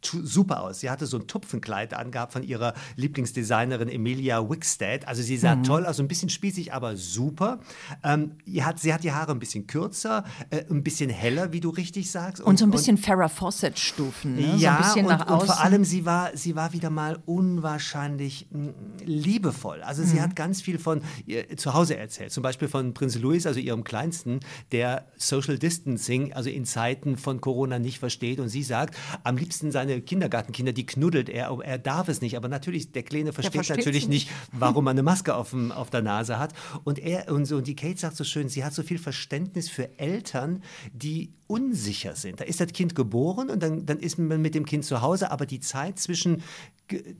super 0.06 0.62
aus. 0.62 0.80
Sie 0.80 0.90
hatte 0.90 1.06
so 1.06 1.18
ein 1.18 1.26
Tupfenkleid 1.26 1.94
angehabt 1.94 2.32
von 2.32 2.42
ihrer 2.42 2.74
Lieblingsdesignerin 2.96 3.88
Emilia 3.88 4.48
Wickstead. 4.48 5.06
Also 5.08 5.22
sie 5.22 5.34
Mhm. 5.34 5.40
sah 5.40 5.56
toll 5.56 5.86
aus, 5.86 6.00
ein 6.00 6.08
bisschen 6.08 6.28
spießig, 6.28 6.72
aber 6.72 6.96
super. 6.96 7.60
Ähm, 8.02 8.32
hat, 8.60 8.78
sie 8.80 8.92
hat 8.92 9.02
die 9.04 9.12
Haare 9.12 9.32
ein 9.32 9.38
bisschen 9.38 9.66
kürzer, 9.66 10.24
äh, 10.50 10.64
ein 10.70 10.82
bisschen 10.82 11.10
heller, 11.10 11.52
wie 11.52 11.60
du 11.60 11.70
richtig 11.70 12.10
sagst. 12.10 12.42
und 12.42 12.58
so 12.58 12.64
ein 12.64 12.70
bisschen 12.70 12.96
Farrah 12.98 13.28
Fawcett-Stufen. 13.28 14.34
Ne? 14.36 14.52
so 14.52 14.56
ja, 14.58 14.76
bisschen 14.78 15.06
und, 15.06 15.12
und 15.20 15.42
vor 15.44 15.60
allem, 15.60 15.84
sie 15.84 16.04
war, 16.04 16.36
sie 16.36 16.54
war 16.56 16.72
wieder 16.72 16.90
mal 16.90 17.18
unwahrscheinlich 17.26 18.46
mm, 18.50 18.68
liebevoll. 19.04 19.82
Also 19.82 20.02
Mhm. 20.02 20.06
sie 20.06 20.20
hat 20.20 20.36
ganz 20.36 20.60
viel 20.60 20.78
von 20.78 21.02
ihr 21.26 21.56
zu 21.56 21.74
Hause 21.74 21.96
erzählt. 21.96 22.32
Zum 22.32 22.42
Beispiel 22.42 22.68
von 22.68 22.94
Prinz 22.94 23.16
Louis, 23.18 23.46
also 23.46 23.60
ihrem 23.60 23.84
Kleinsten, 23.84 24.40
der 24.72 25.06
Social 25.16 25.58
Distancing, 25.58 26.32
also 26.32 26.50
in 26.50 26.64
Zeiten 26.64 27.16
von 27.16 27.40
Corona 27.40 27.78
nicht 27.78 27.98
versteht. 27.98 28.38
Und 28.40 28.48
sie 28.48 28.62
sagt, 28.62 28.96
am 29.22 29.36
liebsten 29.36 29.72
seine 29.72 29.93
Kindergartenkinder, 30.00 30.72
die 30.72 30.86
knuddelt 30.86 31.28
er, 31.28 31.48
aber 31.48 31.64
er 31.64 31.78
darf 31.78 32.08
es 32.08 32.20
nicht. 32.20 32.36
Aber 32.36 32.48
natürlich, 32.48 32.92
der 32.92 33.02
Kleine 33.02 33.32
versteht, 33.32 33.54
versteht's 33.54 33.78
natürlich 33.78 34.08
nicht. 34.08 34.28
nicht, 34.28 34.50
warum 34.52 34.84
man 34.84 34.92
eine 34.92 35.02
Maske 35.02 35.34
auf, 35.34 35.50
dem, 35.50 35.72
auf 35.72 35.90
der 35.90 36.02
Nase 36.02 36.38
hat. 36.38 36.52
Und 36.84 36.98
er 36.98 37.30
und 37.30 37.46
so, 37.46 37.56
und 37.56 37.66
die 37.66 37.76
Kate 37.76 37.98
sagt 37.98 38.16
so 38.16 38.24
schön, 38.24 38.48
sie 38.48 38.64
hat 38.64 38.74
so 38.74 38.82
viel 38.82 38.98
Verständnis 38.98 39.68
für 39.68 39.98
Eltern, 39.98 40.62
die 40.92 41.32
unsicher 41.46 42.16
sind. 42.16 42.40
Da 42.40 42.44
ist 42.44 42.60
das 42.60 42.72
Kind 42.72 42.94
geboren 42.94 43.50
und 43.50 43.62
dann, 43.62 43.86
dann 43.86 43.98
ist 43.98 44.18
man 44.18 44.40
mit 44.40 44.54
dem 44.54 44.64
Kind 44.64 44.84
zu 44.84 45.02
Hause, 45.02 45.30
aber 45.30 45.46
die 45.46 45.60
Zeit 45.60 45.98
zwischen 45.98 46.42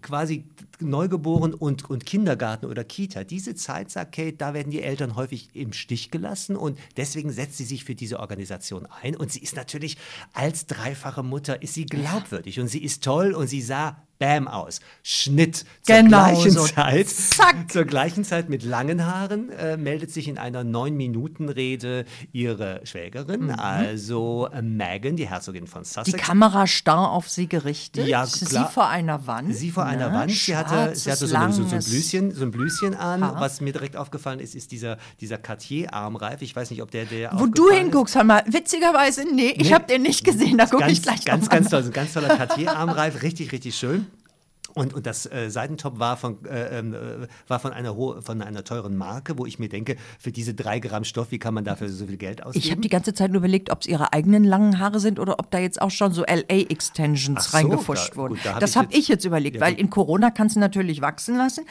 quasi 0.02 0.44
Neugeboren 0.80 1.54
und, 1.54 1.88
und 1.88 2.04
Kindergarten 2.04 2.66
oder 2.66 2.84
Kita, 2.84 3.24
diese 3.24 3.54
Zeit, 3.54 3.90
sagt 3.90 4.14
Kate, 4.14 4.36
da 4.36 4.52
werden 4.52 4.70
die 4.70 4.82
Eltern 4.82 5.16
häufig 5.16 5.48
im 5.54 5.72
Stich 5.72 6.10
gelassen 6.10 6.56
und 6.56 6.78
deswegen 6.96 7.30
setzt 7.30 7.56
sie 7.56 7.64
sich 7.64 7.84
für 7.84 7.94
diese 7.94 8.20
Organisation 8.20 8.86
ein. 9.02 9.16
Und 9.16 9.32
sie 9.32 9.40
ist 9.40 9.56
natürlich 9.56 9.96
als 10.32 10.66
dreifache 10.66 11.22
Mutter, 11.22 11.62
ist 11.62 11.74
sie 11.74 11.86
glaubwürdig 11.86 12.60
und 12.60 12.68
sie 12.68 12.82
ist 12.82 13.02
toll 13.04 13.32
und 13.32 13.46
sie 13.46 13.62
sah 13.62 14.02
Bam 14.18 14.48
aus. 14.48 14.80
Schnitt. 15.02 15.64
Zur 15.82 15.96
Genau 15.96 16.08
gleichen 16.08 16.50
so. 16.52 16.64
Zeit. 16.66 17.08
Zack. 17.08 17.70
Zur 17.72 17.84
gleichen 17.84 18.24
Zeit 18.24 18.48
mit 18.48 18.62
langen 18.62 19.04
Haaren 19.04 19.50
äh, 19.50 19.76
meldet 19.76 20.10
sich 20.12 20.28
in 20.28 20.38
einer 20.38 20.64
Neun-Minuten-Rede 20.64 22.04
ihre 22.32 22.80
Schwägerin, 22.84 23.50
also 23.50 24.48
äh, 24.52 24.62
Meghan, 24.62 25.16
die 25.16 25.28
Herzogin 25.28 25.66
von 25.66 25.82
die 25.82 25.88
Sussex. 25.88 26.22
Kamera 26.22 26.66
starr 26.66 27.10
auf 27.10 27.28
sie 27.28 27.48
gerichtet. 27.48 28.06
Ja, 28.06 28.24
Sie 28.26 28.64
vor 28.72 28.88
einer 28.88 29.26
Wand. 29.26 29.54
Sie 29.54 29.70
vor 29.70 29.84
einer 29.84 30.10
ne? 30.10 30.16
Wand. 30.16 30.30
Sie 30.32 30.56
hatte, 30.56 30.94
sie 30.94 31.10
hatte 31.10 31.26
so, 31.26 31.36
ein- 31.36 31.52
so, 31.52 31.64
so, 31.64 31.74
ein 31.76 31.82
Blüschen, 31.82 32.32
so 32.32 32.42
ein 32.44 32.50
Blüschen 32.50 32.94
an. 32.94 33.22
Haar. 33.22 33.40
Was 33.40 33.60
mir 33.60 33.72
direkt 33.72 33.96
aufgefallen 33.96 34.40
ist, 34.40 34.54
ist 34.54 34.70
dieser, 34.72 34.98
dieser 35.20 35.38
Cartier-Armreif. 35.38 36.42
Ich 36.42 36.54
weiß 36.54 36.70
nicht, 36.70 36.82
ob 36.82 36.90
der 36.90 37.04
der 37.04 37.32
Wo 37.34 37.46
du 37.46 37.70
hinguckst, 37.70 38.14
hör 38.14 38.24
mal, 38.24 38.42
witzigerweise, 38.46 39.24
nee, 39.34 39.48
ich 39.56 39.68
Nee. 39.68 39.74
habe 39.74 39.86
den 39.86 40.02
nicht 40.02 40.24
gesehen, 40.24 40.58
da 40.58 40.66
gucke 40.66 40.90
ich 40.90 41.02
gleich 41.02 41.24
ganz, 41.24 41.48
ganz 41.48 41.66
an. 41.66 41.70
toll, 41.70 41.82
so 41.82 41.88
ein 41.90 41.92
ganz 41.92 42.12
toller 42.12 42.36
Cartier-Armreif, 42.36 43.22
richtig, 43.22 43.52
richtig 43.52 43.74
schön. 43.76 44.06
Und, 44.74 44.92
und 44.92 45.06
das 45.06 45.26
äh, 45.26 45.50
Seitentop 45.50 45.98
war 46.00 46.16
von, 46.16 46.44
äh, 46.46 46.78
ähm, 46.80 46.94
äh, 46.94 46.98
war 47.48 47.60
von 47.60 47.72
einer, 47.72 47.94
von 47.94 48.42
einer 48.42 48.64
teuren 48.64 48.96
Marke, 48.96 49.38
wo 49.38 49.46
ich 49.46 49.58
mir 49.60 49.68
denke, 49.68 49.96
für 50.18 50.32
diese 50.32 50.52
drei 50.54 50.80
Gramm 50.80 51.04
Stoff, 51.04 51.30
wie 51.30 51.38
kann 51.38 51.54
man 51.54 51.64
dafür 51.64 51.88
so 51.88 52.06
viel 52.06 52.16
Geld 52.16 52.42
ausgeben? 52.42 52.64
Ich 52.64 52.70
habe 52.72 52.80
die 52.80 52.88
ganze 52.88 53.14
Zeit 53.14 53.30
nur 53.30 53.38
überlegt, 53.38 53.70
ob 53.70 53.82
es 53.82 53.86
ihre 53.86 54.12
eigenen 54.12 54.42
langen 54.42 54.80
Haare 54.80 54.98
sind 54.98 55.20
oder 55.20 55.38
ob 55.38 55.50
da 55.52 55.58
jetzt 55.60 55.80
auch 55.80 55.90
schon 55.92 56.12
so 56.12 56.24
LA-Extensions 56.24 57.50
so, 57.50 57.56
reingefuscht 57.56 58.12
da- 58.12 58.16
wurden. 58.16 58.34
gut, 58.34 58.44
da 58.44 58.54
hab 58.54 58.60
das 58.60 58.76
habe 58.76 58.88
ich 58.92 59.08
jetzt 59.08 59.24
überlegt, 59.24 59.56
Ja, 59.56 59.62
weil 59.62 59.74
in 59.74 59.90
Corona 59.90 60.30
kannst 60.30 60.56
du 60.56 60.60
natürlich 60.60 61.00
wachsen 61.00 61.36
lassen, 61.36 61.64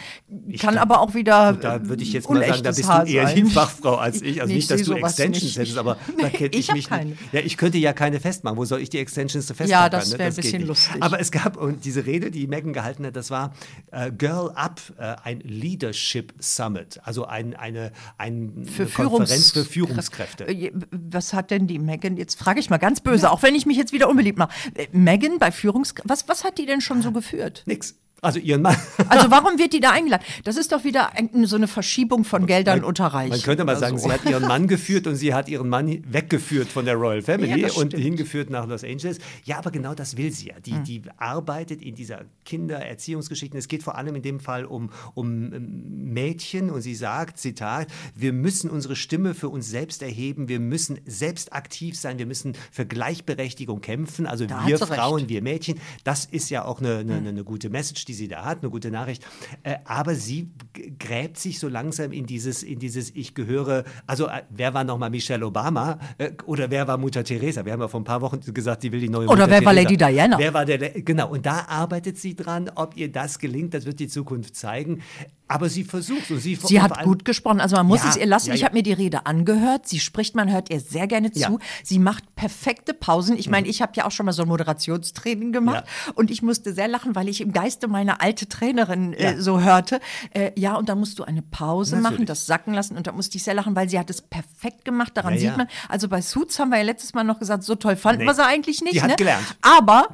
kann 0.59 0.71
glaub- 0.75 0.77
aber 0.81 1.01
auch 1.01 1.13
wieder. 1.13 1.53
Da 1.53 1.85
würde 1.87 2.03
ich 2.03 2.13
jetzt 2.13 2.29
mal 2.29 2.45
sagen, 2.45 2.63
da 2.63 2.71
bist 2.71 2.87
Haar 2.87 3.05
du 3.05 3.11
eher 3.11 3.27
sein. 3.27 3.35
die 3.35 3.45
Fachfrau 3.45 3.95
als 3.95 4.21
ich. 4.21 4.41
Also 4.41 4.49
Nee, 4.51 4.55
nicht, 4.57 4.71
dass 4.71 4.81
du 4.83 4.93
Extensions 4.93 5.43
nicht. 5.43 5.57
hättest, 5.57 5.77
aber 5.77 5.97
da 6.21 6.29
kenne 6.29 6.49
Ich 6.53 6.69
ich, 6.69 6.73
mich 6.73 6.89
keine. 6.89 7.11
nicht. 7.11 7.33
Ja, 7.33 7.39
ich 7.41 7.57
könnte 7.57 7.77
ja 7.77 7.93
keine 7.93 8.19
festmachen. 8.19 8.57
Wo 8.57 8.65
soll 8.65 8.81
ich 8.81 8.89
die 8.89 8.99
Extensions 8.99 9.45
festmachen? 9.47 9.69
Ja, 9.69 9.89
das 9.89 10.11
ne? 10.13 10.19
wär 10.19 10.27
ein 10.27 10.35
bisschen 10.35 10.65
lustig. 10.65 11.01
Aber 11.01 11.19
es 11.19 11.31
gab, 11.31 11.57
und 11.57 11.83
diese 11.85 12.05
Rede, 12.05 12.31
die 12.31 12.47
Megan 12.47 12.73
gehalten 12.73 12.92
hat, 12.99 13.15
das 13.15 13.29
war 13.31 13.53
äh, 13.91 14.11
Girl 14.11 14.51
Up, 14.55 14.81
äh, 14.97 15.15
ein 15.23 15.39
Leadership 15.41 16.33
Summit. 16.39 16.99
Also 17.03 17.25
ein, 17.25 17.55
eine, 17.55 17.91
ein, 18.17 18.65
für 18.65 18.85
Konferenz 18.85 19.51
für 19.51 19.65
Führungskräfte. 19.65 20.47
Äh, 20.47 20.71
Was 20.91 21.33
hat 21.33 21.51
denn 21.51 21.67
die 21.67 21.79
Megan, 21.79 22.17
jetzt 22.17 22.39
frage 22.39 22.59
ich 22.59 22.69
mal 22.69 22.77
ganz 22.77 23.01
böse, 23.01 23.31
auch 23.31 23.43
wenn 23.43 23.55
ich 23.55 23.65
mich 23.65 23.77
jetzt 23.77 23.93
wieder 23.93 24.09
unbeliebt 24.09 24.37
mache. 24.37 24.51
Äh, 24.75 24.87
Megan 24.91 25.39
bei 25.39 25.51
Führungskräften, 25.51 26.09
was, 26.09 26.27
was 26.27 26.43
hat 26.43 26.57
die 26.57 26.65
denn 26.65 26.81
schon 26.81 27.01
so 27.01 27.11
geführt? 27.11 27.63
Nix. 27.65 27.95
Also 28.23 28.39
ihren 28.39 28.61
Mann. 28.61 28.75
Also 29.09 29.29
warum 29.29 29.59
wird 29.59 29.73
die 29.73 29.79
da 29.79 29.91
eingeladen? 29.91 30.23
Das 30.43 30.55
ist 30.57 30.71
doch 30.71 30.83
wieder 30.83 31.11
so 31.43 31.55
eine 31.55 31.67
Verschiebung 31.67 32.23
von 32.23 32.45
Geldern 32.47 32.79
man, 32.79 32.87
unter 32.87 33.05
Reich. 33.07 33.29
Man 33.29 33.41
könnte 33.41 33.63
mal 33.65 33.77
sagen, 33.77 33.97
so. 33.99 34.07
sie 34.07 34.13
hat 34.13 34.25
ihren 34.25 34.47
Mann 34.47 34.67
geführt 34.67 35.05
und 35.07 35.15
sie 35.15 35.33
hat 35.33 35.49
ihren 35.49 35.69
Mann 35.69 36.01
weggeführt 36.11 36.69
von 36.69 36.85
der 36.85 36.95
Royal 36.95 37.21
Family 37.21 37.61
Ja, 37.61 37.67
und 37.73 37.87
stimmt. 37.91 38.01
hingeführt 38.03 38.49
nach 38.49 38.65
Los 38.65 38.83
Angeles. 38.83 39.19
Ja, 39.43 39.57
aber 39.59 39.71
genau 39.71 39.93
das 39.93 40.17
will 40.17 40.31
sie 40.31 40.47
ja. 40.47 40.59
Die, 40.59 40.73
Hm. 40.73 40.83
die 40.83 41.01
arbeitet 41.17 41.81
in 41.81 41.95
dieser 41.95 42.21
Kindererziehungsgeschichte. 42.45 43.57
Es 43.57 43.67
geht 43.67 43.83
vor 43.83 43.97
allem 43.97 44.15
in 44.15 44.21
dem 44.21 44.39
Fall 44.39 44.65
um, 44.65 44.89
um 45.13 45.53
ähm, 45.53 46.13
Mädchen 46.13 46.69
und 46.69 46.81
sie 46.81 46.95
sagt, 46.95 47.37
Zitat, 47.37 47.87
wir 48.15 48.33
müssen 48.33 48.69
unsere 48.69 48.95
Stimme 48.95 49.33
für 49.33 49.49
uns 49.49 49.69
selbst 49.69 50.01
erheben, 50.01 50.47
wir 50.49 50.59
müssen 50.59 50.99
selbst 51.05 51.53
aktiv 51.53 51.97
sein, 51.97 52.17
wir 52.19 52.25
müssen 52.25 52.53
für 52.71 52.85
Gleichberechtigung 52.85 53.81
kämpfen. 53.81 54.25
Also 54.25 54.45
Da 54.45 54.65
wir 54.65 54.77
sie 54.77 54.83
recht. 54.85 54.93
Frauen, 54.95 55.29
wir 55.29 55.41
Mädchen. 55.41 55.79
Das 56.03 56.25
ist 56.25 56.49
ja 56.49 56.65
auch 56.65 56.79
eine, 56.79 56.97
eine, 56.99 57.17
eine 57.17 57.43
gute 57.43 57.69
Message, 57.69 58.05
die 58.05 58.12
sie 58.13 58.27
da 58.27 58.45
hat, 58.45 58.59
eine 58.61 58.69
gute 58.69 58.91
Nachricht. 58.91 59.25
Äh, 59.63 59.77
aber 59.85 60.15
sie 60.15 60.51
gräbt 60.99 61.37
sich 61.37 61.59
so 61.59 61.67
langsam 61.67 62.11
in 62.11 62.25
dieses, 62.25 62.63
in 62.63 62.79
dieses 62.79 63.15
Ich 63.15 63.35
gehöre. 63.35 63.83
Also, 64.07 64.27
äh, 64.27 64.43
wer 64.49 64.73
war 64.73 64.83
nochmal 64.83 65.09
Michelle 65.09 65.45
Obama? 65.45 65.99
Äh, 66.17 66.31
oder 66.45 66.69
wer 66.69 66.87
war 66.87 66.97
Mutter 66.97 67.23
Teresa? 67.23 67.65
Wir 67.65 67.73
haben 67.73 67.81
ja 67.81 67.87
vor 67.87 68.01
ein 68.01 68.05
paar 68.05 68.21
Wochen 68.21 68.39
gesagt, 68.53 68.83
die 68.83 68.91
will 68.91 68.99
die 68.99 69.09
neue 69.09 69.27
Oder 69.27 69.43
Mutter 69.43 69.51
wer 69.51 69.65
war. 69.65 69.73
Lady 69.73 69.97
Diana? 69.97 70.37
Wer 70.37 70.53
war 70.53 70.65
der, 70.65 70.77
genau, 71.01 71.29
und 71.29 71.45
da 71.45 71.65
arbeitet 71.67 72.17
sie 72.17 72.35
dran. 72.35 72.71
Ob 72.75 72.95
ihr 72.97 73.11
das 73.11 73.39
gelingt, 73.39 73.73
das 73.73 73.85
wird 73.85 73.99
die 73.99 74.07
Zukunft 74.07 74.55
zeigen. 74.55 75.01
Aber 75.47 75.69
sie 75.69 75.83
versucht 75.83 76.31
und 76.31 76.39
sie 76.39 76.55
Sie 76.55 76.81
hat 76.81 77.03
gut 77.03 77.25
gesprochen. 77.25 77.59
Also 77.61 77.75
man 77.75 77.85
muss 77.85 78.01
Ja, 78.03 78.09
es 78.09 78.17
ihr 78.17 78.25
lassen. 78.25 78.47
ja, 78.49 78.55
Ich 78.55 78.61
ja. 78.61 78.67
habe 78.67 78.75
mir 78.77 78.83
die 78.83 78.93
Rede 78.93 79.25
angehört. 79.25 79.87
Sie 79.87 79.99
spricht, 79.99 80.35
man 80.35 80.51
hört 80.51 80.69
ihr 80.71 80.79
sehr 80.79 81.05
gerne 81.07 81.31
zu. 81.31 81.51
Mhm. 81.53 81.59
Sie 81.83 81.99
macht 81.99 82.35
perfekte 82.35 82.93
Pausen. 82.93 83.37
Ich 83.37 83.49
meine, 83.49 83.67
ich 83.67 83.81
habe 83.81 83.91
ja 83.95 84.05
auch 84.05 84.11
schon 84.11 84.25
mal 84.25 84.31
so 84.31 84.43
ein 84.43 84.47
Moderationstraining 84.47 85.51
gemacht 85.51 85.83
und 86.15 86.31
ich 86.31 86.41
musste 86.41 86.73
sehr 86.73 86.87
lachen, 86.87 87.15
weil 87.15 87.27
ich 87.29 87.41
im 87.41 87.51
Geiste 87.53 87.87
meine 87.87 88.21
alte 88.21 88.47
Trainerin 88.47 89.13
äh, 89.13 89.39
so 89.39 89.61
hörte. 89.61 89.99
Äh, 90.31 90.51
ja, 90.55 90.75
und 90.75 90.89
da 90.89 90.95
musst 90.95 91.19
du 91.19 91.23
eine 91.23 91.41
Pause 91.41 91.95
machen, 91.97 92.03
Natürlich. 92.03 92.27
das 92.27 92.45
sacken 92.45 92.73
lassen 92.73 92.97
und 92.97 93.05
da 93.07 93.11
musste 93.11 93.37
ich 93.37 93.43
sehr 93.43 93.53
lachen, 93.53 93.75
weil 93.75 93.89
sie 93.89 93.99
hat 93.99 94.09
es 94.09 94.21
perfekt 94.21 94.85
gemacht. 94.85 95.11
Daran 95.15 95.37
sieht 95.37 95.55
man. 95.57 95.67
Also 95.89 96.07
bei 96.07 96.21
Suits 96.21 96.57
haben 96.59 96.69
wir 96.69 96.77
ja 96.77 96.83
letztes 96.83 97.13
Mal 97.13 97.23
noch 97.23 97.39
gesagt, 97.39 97.63
so 97.63 97.75
toll 97.75 97.95
fanden 97.95 98.21
Nee. 98.21 98.27
wir 98.27 98.33
sie 98.33 98.43
eigentlich 98.45 98.81
nicht. 98.81 98.95
Die 98.95 99.01
hat 99.01 99.09
ne? 99.09 99.15
gelernt. 99.17 99.45
Aber 99.61 100.07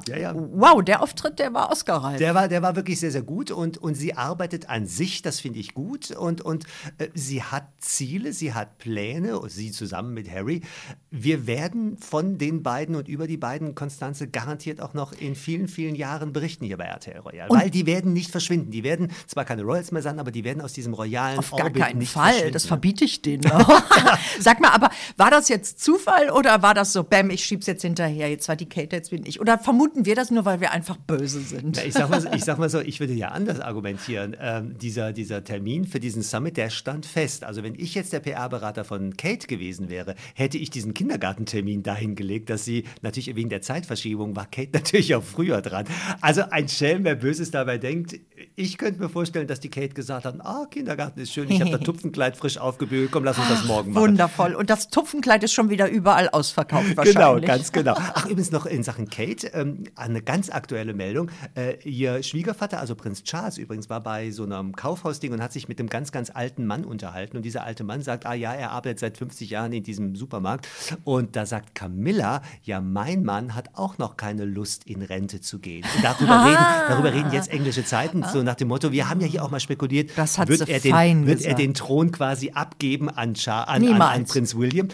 wow, 0.52 0.82
der 0.82 1.02
Auftritt, 1.02 1.38
der 1.38 1.54
war 1.54 1.70
Oscar-reif. 1.70 2.18
Der 2.18 2.34
war, 2.34 2.48
der 2.48 2.62
war 2.62 2.76
wirklich 2.76 2.98
sehr, 3.00 3.10
sehr 3.10 3.22
gut 3.22 3.50
und, 3.50 3.78
und 3.78 3.94
sie 3.94 4.14
arbeitet 4.14 4.68
an 4.68 4.86
sich, 4.86 5.19
das 5.22 5.40
finde 5.40 5.58
ich 5.58 5.74
gut. 5.74 6.10
Und, 6.10 6.40
und 6.40 6.64
äh, 6.98 7.08
sie 7.14 7.42
hat 7.42 7.68
Ziele, 7.78 8.32
sie 8.32 8.52
hat 8.54 8.78
Pläne, 8.78 9.38
und 9.38 9.50
sie 9.50 9.70
zusammen 9.72 10.14
mit 10.14 10.30
Harry. 10.30 10.62
Wir 11.10 11.46
werden 11.46 11.96
von 11.98 12.38
den 12.38 12.62
beiden 12.62 12.94
und 12.94 13.08
über 13.08 13.26
die 13.26 13.36
beiden 13.36 13.74
Konstanze 13.74 14.28
garantiert 14.28 14.80
auch 14.80 14.94
noch 14.94 15.12
in 15.12 15.34
vielen, 15.34 15.68
vielen 15.68 15.94
Jahren 15.94 16.32
berichten 16.32 16.64
hier 16.64 16.76
bei 16.76 16.84
RTL 16.84 17.18
Royal. 17.20 17.48
weil 17.50 17.70
die 17.70 17.86
werden 17.86 18.12
nicht 18.12 18.30
verschwinden. 18.30 18.70
Die 18.70 18.84
werden 18.84 19.10
zwar 19.26 19.44
keine 19.44 19.62
Royals 19.62 19.92
mehr 19.92 20.02
sein, 20.02 20.18
aber 20.18 20.30
die 20.30 20.44
werden 20.44 20.60
aus 20.62 20.72
diesem 20.72 20.94
royalen 20.94 21.38
Auf 21.38 21.50
gar 21.50 21.64
Orbit 21.66 21.82
keinen 21.82 21.98
nicht 21.98 22.12
Fall, 22.12 22.50
das 22.50 22.66
verbiete 22.66 23.04
ich 23.04 23.22
denen. 23.22 23.42
Sag 24.40 24.60
mal, 24.60 24.70
aber 24.70 24.90
war 25.16 25.30
das 25.30 25.48
jetzt 25.48 25.80
Zufall 25.82 26.30
oder 26.30 26.62
war 26.62 26.74
das 26.74 26.92
so, 26.92 27.04
bam, 27.04 27.30
ich 27.30 27.44
schieb's 27.44 27.66
jetzt 27.66 27.82
hinterher, 27.82 28.28
jetzt 28.30 28.48
war 28.48 28.56
die 28.56 28.68
Kate, 28.68 28.96
jetzt 28.96 29.10
bin 29.10 29.24
ich? 29.26 29.40
Oder 29.40 29.58
vermuten 29.58 30.04
wir 30.06 30.14
das 30.14 30.30
nur, 30.30 30.44
weil 30.44 30.60
wir 30.60 30.70
einfach 30.70 30.96
böse 30.96 31.40
sind? 31.40 31.76
Ja, 31.76 31.84
ich, 31.84 31.94
sag 31.94 32.08
mal, 32.10 32.20
so- 32.20 32.28
ich 32.32 32.44
sag 32.44 32.58
mal 32.58 32.68
so, 32.68 32.80
ich 32.80 33.00
würde 33.00 33.12
ja 33.12 33.28
anders 33.28 33.60
argumentieren. 33.60 34.36
Ähm, 34.40 34.78
dieser, 34.78 35.09
dieser 35.12 35.44
Termin 35.44 35.84
für 35.84 36.00
diesen 36.00 36.22
Summit, 36.22 36.56
der 36.56 36.70
stand 36.70 37.06
fest. 37.06 37.44
Also 37.44 37.62
wenn 37.62 37.74
ich 37.74 37.94
jetzt 37.94 38.12
der 38.12 38.20
PR-Berater 38.20 38.84
von 38.84 39.16
Kate 39.16 39.46
gewesen 39.46 39.88
wäre, 39.88 40.14
hätte 40.34 40.58
ich 40.58 40.70
diesen 40.70 40.94
Kindergartentermin 40.94 41.82
dahin 41.82 42.14
gelegt, 42.14 42.50
dass 42.50 42.64
sie, 42.64 42.84
natürlich 43.02 43.34
wegen 43.36 43.48
der 43.48 43.62
Zeitverschiebung, 43.62 44.36
war 44.36 44.46
Kate 44.46 44.70
natürlich 44.72 45.14
auch 45.14 45.24
früher 45.24 45.62
dran. 45.62 45.86
Also 46.20 46.42
ein 46.50 46.68
Schelm, 46.68 47.04
wer 47.04 47.14
Böses 47.14 47.50
dabei 47.50 47.78
denkt. 47.78 48.18
Ich 48.56 48.78
könnte 48.78 49.00
mir 49.00 49.08
vorstellen, 49.08 49.46
dass 49.46 49.60
die 49.60 49.68
Kate 49.70 49.94
gesagt 49.94 50.24
hat, 50.24 50.34
ah, 50.40 50.66
Kindergarten 50.70 51.20
ist 51.20 51.32
schön, 51.32 51.50
ich 51.50 51.60
habe 51.60 51.70
das 51.70 51.80
Tupfenkleid 51.84 52.36
frisch 52.36 52.58
aufgebügelt, 52.58 53.10
komm, 53.10 53.24
lass 53.24 53.38
uns 53.38 53.48
das 53.48 53.64
morgen 53.64 53.92
machen. 53.92 54.02
Wundervoll. 54.08 54.54
Und 54.54 54.70
das 54.70 54.88
Tupfenkleid 54.88 55.42
ist 55.42 55.52
schon 55.52 55.70
wieder 55.70 55.88
überall 55.88 56.28
ausverkauft 56.28 56.88
Genau, 56.88 56.96
wahrscheinlich. 56.98 57.46
ganz 57.46 57.72
genau. 57.72 57.94
Ach, 57.96 58.24
übrigens 58.24 58.50
noch 58.50 58.66
in 58.66 58.82
Sachen 58.82 59.08
Kate, 59.08 59.48
ähm, 59.48 59.84
eine 59.96 60.22
ganz 60.22 60.50
aktuelle 60.50 60.94
Meldung. 60.94 61.30
Äh, 61.54 61.76
ihr 61.88 62.22
Schwiegervater, 62.22 62.80
also 62.80 62.94
Prinz 62.94 63.22
Charles 63.24 63.58
übrigens, 63.58 63.90
war 63.90 64.00
bei 64.00 64.30
so 64.30 64.44
einem 64.44 64.74
Kaufhausding 64.74 65.32
und 65.32 65.42
hat 65.42 65.52
sich 65.52 65.68
mit 65.68 65.78
einem 65.78 65.88
ganz, 65.88 66.12
ganz 66.12 66.30
alten 66.30 66.66
Mann 66.66 66.84
unterhalten. 66.84 67.36
Und 67.36 67.44
dieser 67.44 67.64
alte 67.64 67.84
Mann 67.84 68.02
sagt, 68.02 68.26
ah 68.26 68.34
ja, 68.34 68.52
er 68.52 68.70
arbeitet 68.70 69.00
seit 69.00 69.18
50 69.18 69.50
Jahren 69.50 69.72
in 69.72 69.82
diesem 69.82 70.16
Supermarkt. 70.16 70.68
Und 71.04 71.36
da 71.36 71.46
sagt 71.46 71.74
Camilla, 71.74 72.42
ja, 72.62 72.80
mein 72.80 73.24
Mann 73.24 73.54
hat 73.54 73.70
auch 73.74 73.98
noch 73.98 74.16
keine 74.16 74.44
Lust, 74.44 74.84
in 74.86 75.02
Rente 75.02 75.40
zu 75.40 75.58
gehen. 75.58 75.84
Und 75.96 76.04
darüber, 76.04 76.44
reden, 76.44 76.64
darüber 76.88 77.12
reden 77.12 77.32
jetzt 77.32 77.50
englische 77.50 77.84
Zeiten, 77.84 78.22
so 78.32 78.42
nach 78.42 78.54
dem 78.54 78.68
Motto, 78.68 78.92
wir 78.92 79.08
haben 79.08 79.20
ja 79.20 79.26
hier 79.26 79.44
auch 79.44 79.50
mal 79.50 79.60
spekuliert, 79.60 80.16
wird, 80.16 80.68
er 80.68 80.80
den, 80.80 81.26
wird 81.26 81.42
er 81.42 81.54
den 81.54 81.74
Thron 81.74 82.12
quasi 82.12 82.50
abgeben 82.50 83.08
an, 83.08 83.34
Char 83.34 83.68
an, 83.68 83.86
an, 83.86 84.00
an. 84.00 84.24
Prinz 84.24 84.54
William? 84.54 84.88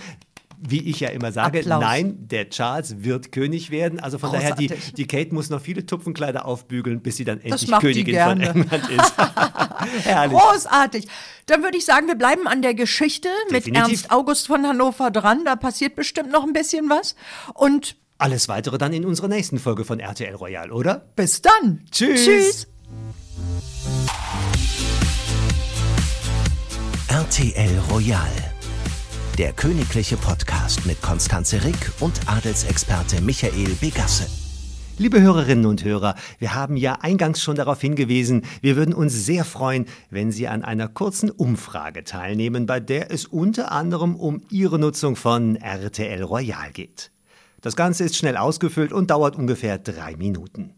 Wie 0.58 0.80
ich 0.88 1.00
ja 1.00 1.10
immer 1.10 1.32
sage, 1.32 1.58
Applaus. 1.58 1.82
nein, 1.82 2.16
der 2.28 2.48
Charles 2.48 3.04
wird 3.04 3.30
König 3.30 3.70
werden. 3.70 4.00
Also 4.00 4.18
von 4.18 4.32
daher, 4.32 4.54
die, 4.54 4.68
Großartig. 4.68 4.94
die 4.94 5.06
Kate 5.06 5.34
muss 5.34 5.50
noch 5.50 5.60
viele 5.60 5.84
Tupfenkleider 5.84 6.46
aufbügeln, 6.46 7.02
bis 7.02 7.18
sie 7.18 7.24
dann 7.24 7.42
endlich 7.42 7.70
Königin 7.70 8.18
von 8.18 8.40
England 8.40 8.88
ist. 8.88 9.14
Herrlich. 10.04 10.38
Großartig. 10.38 11.08
Dann 11.44 11.62
würde 11.62 11.76
ich 11.76 11.84
sagen, 11.84 12.06
wir 12.06 12.14
bleiben 12.14 12.46
an 12.48 12.62
der 12.62 12.72
Geschichte 12.72 13.28
mit 13.50 13.66
Definitiv. 13.66 13.82
Ernst 13.88 14.10
August 14.10 14.46
von 14.46 14.66
Hannover 14.66 15.10
dran. 15.10 15.44
Da 15.44 15.56
passiert 15.56 15.94
bestimmt 15.94 16.32
noch 16.32 16.44
ein 16.44 16.54
bisschen 16.54 16.88
was. 16.88 17.16
Und 17.52 17.96
Alles 18.16 18.48
weitere 18.48 18.78
dann 18.78 18.94
in 18.94 19.04
unserer 19.04 19.28
nächsten 19.28 19.58
Folge 19.58 19.84
von 19.84 20.00
RTL 20.00 20.34
Royal, 20.34 20.72
oder? 20.72 21.06
bis 21.16 21.42
dann. 21.42 21.84
Tschüss. 21.90 22.24
Tschüss. 22.24 22.66
RTL 27.08 27.78
Royal. 27.90 28.30
Der 29.36 29.52
königliche 29.52 30.16
Podcast 30.16 30.86
mit 30.86 31.02
Konstanze 31.02 31.62
Rick 31.62 31.92
und 32.00 32.18
Adelsexperte 32.24 33.20
Michael 33.20 33.74
Begasse. 33.78 34.26
Liebe 34.96 35.20
Hörerinnen 35.20 35.66
und 35.66 35.84
Hörer, 35.84 36.14
wir 36.38 36.54
haben 36.54 36.78
ja 36.78 36.94
eingangs 37.02 37.42
schon 37.42 37.56
darauf 37.56 37.78
hingewiesen, 37.82 38.46
wir 38.62 38.76
würden 38.76 38.94
uns 38.94 39.12
sehr 39.12 39.44
freuen, 39.44 39.84
wenn 40.08 40.32
Sie 40.32 40.48
an 40.48 40.64
einer 40.64 40.88
kurzen 40.88 41.30
Umfrage 41.30 42.04
teilnehmen, 42.04 42.64
bei 42.64 42.80
der 42.80 43.10
es 43.10 43.26
unter 43.26 43.70
anderem 43.70 44.16
um 44.16 44.40
Ihre 44.48 44.78
Nutzung 44.78 45.14
von 45.14 45.56
RTL 45.56 46.22
Royal 46.22 46.70
geht. 46.72 47.10
Das 47.60 47.76
Ganze 47.76 48.04
ist 48.04 48.16
schnell 48.16 48.38
ausgefüllt 48.38 48.94
und 48.94 49.10
dauert 49.10 49.36
ungefähr 49.36 49.76
drei 49.76 50.16
Minuten. 50.16 50.72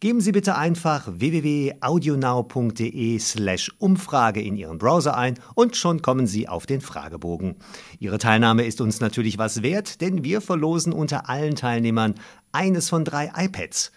Geben 0.00 0.20
Sie 0.20 0.30
bitte 0.30 0.56
einfach 0.56 1.08
www.audionow.de 1.10 3.18
slash 3.18 3.72
Umfrage 3.78 4.40
in 4.40 4.54
Ihren 4.54 4.78
Browser 4.78 5.16
ein 5.16 5.40
und 5.56 5.76
schon 5.76 6.02
kommen 6.02 6.28
Sie 6.28 6.48
auf 6.48 6.66
den 6.66 6.80
Fragebogen. 6.80 7.56
Ihre 7.98 8.18
Teilnahme 8.18 8.64
ist 8.64 8.80
uns 8.80 9.00
natürlich 9.00 9.38
was 9.38 9.62
wert, 9.62 10.00
denn 10.00 10.22
wir 10.22 10.40
verlosen 10.40 10.92
unter 10.92 11.28
allen 11.28 11.56
Teilnehmern 11.56 12.14
eines 12.52 12.88
von 12.88 13.04
drei 13.04 13.32
iPads. 13.36 13.90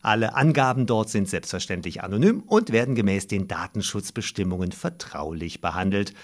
Alle 0.00 0.34
Angaben 0.34 0.86
dort 0.86 1.10
sind 1.10 1.28
selbstverständlich 1.28 2.02
anonym 2.02 2.42
und 2.46 2.72
werden 2.72 2.94
gemäß 2.94 3.26
den 3.26 3.46
Datenschutzbestimmungen 3.46 4.72
vertraulich 4.72 5.60
behandelt. 5.60 6.14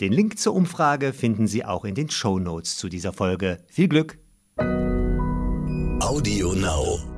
Den 0.00 0.14
Link 0.14 0.38
zur 0.38 0.54
Umfrage 0.54 1.12
finden 1.12 1.46
Sie 1.46 1.62
auch 1.62 1.84
in 1.84 1.94
den 1.94 2.08
Show 2.08 2.38
Notes 2.38 2.78
zu 2.78 2.88
dieser 2.88 3.12
Folge. 3.12 3.58
Viel 3.68 3.88
Glück! 3.88 4.16
Audio 6.00 6.54
Now. 6.54 7.17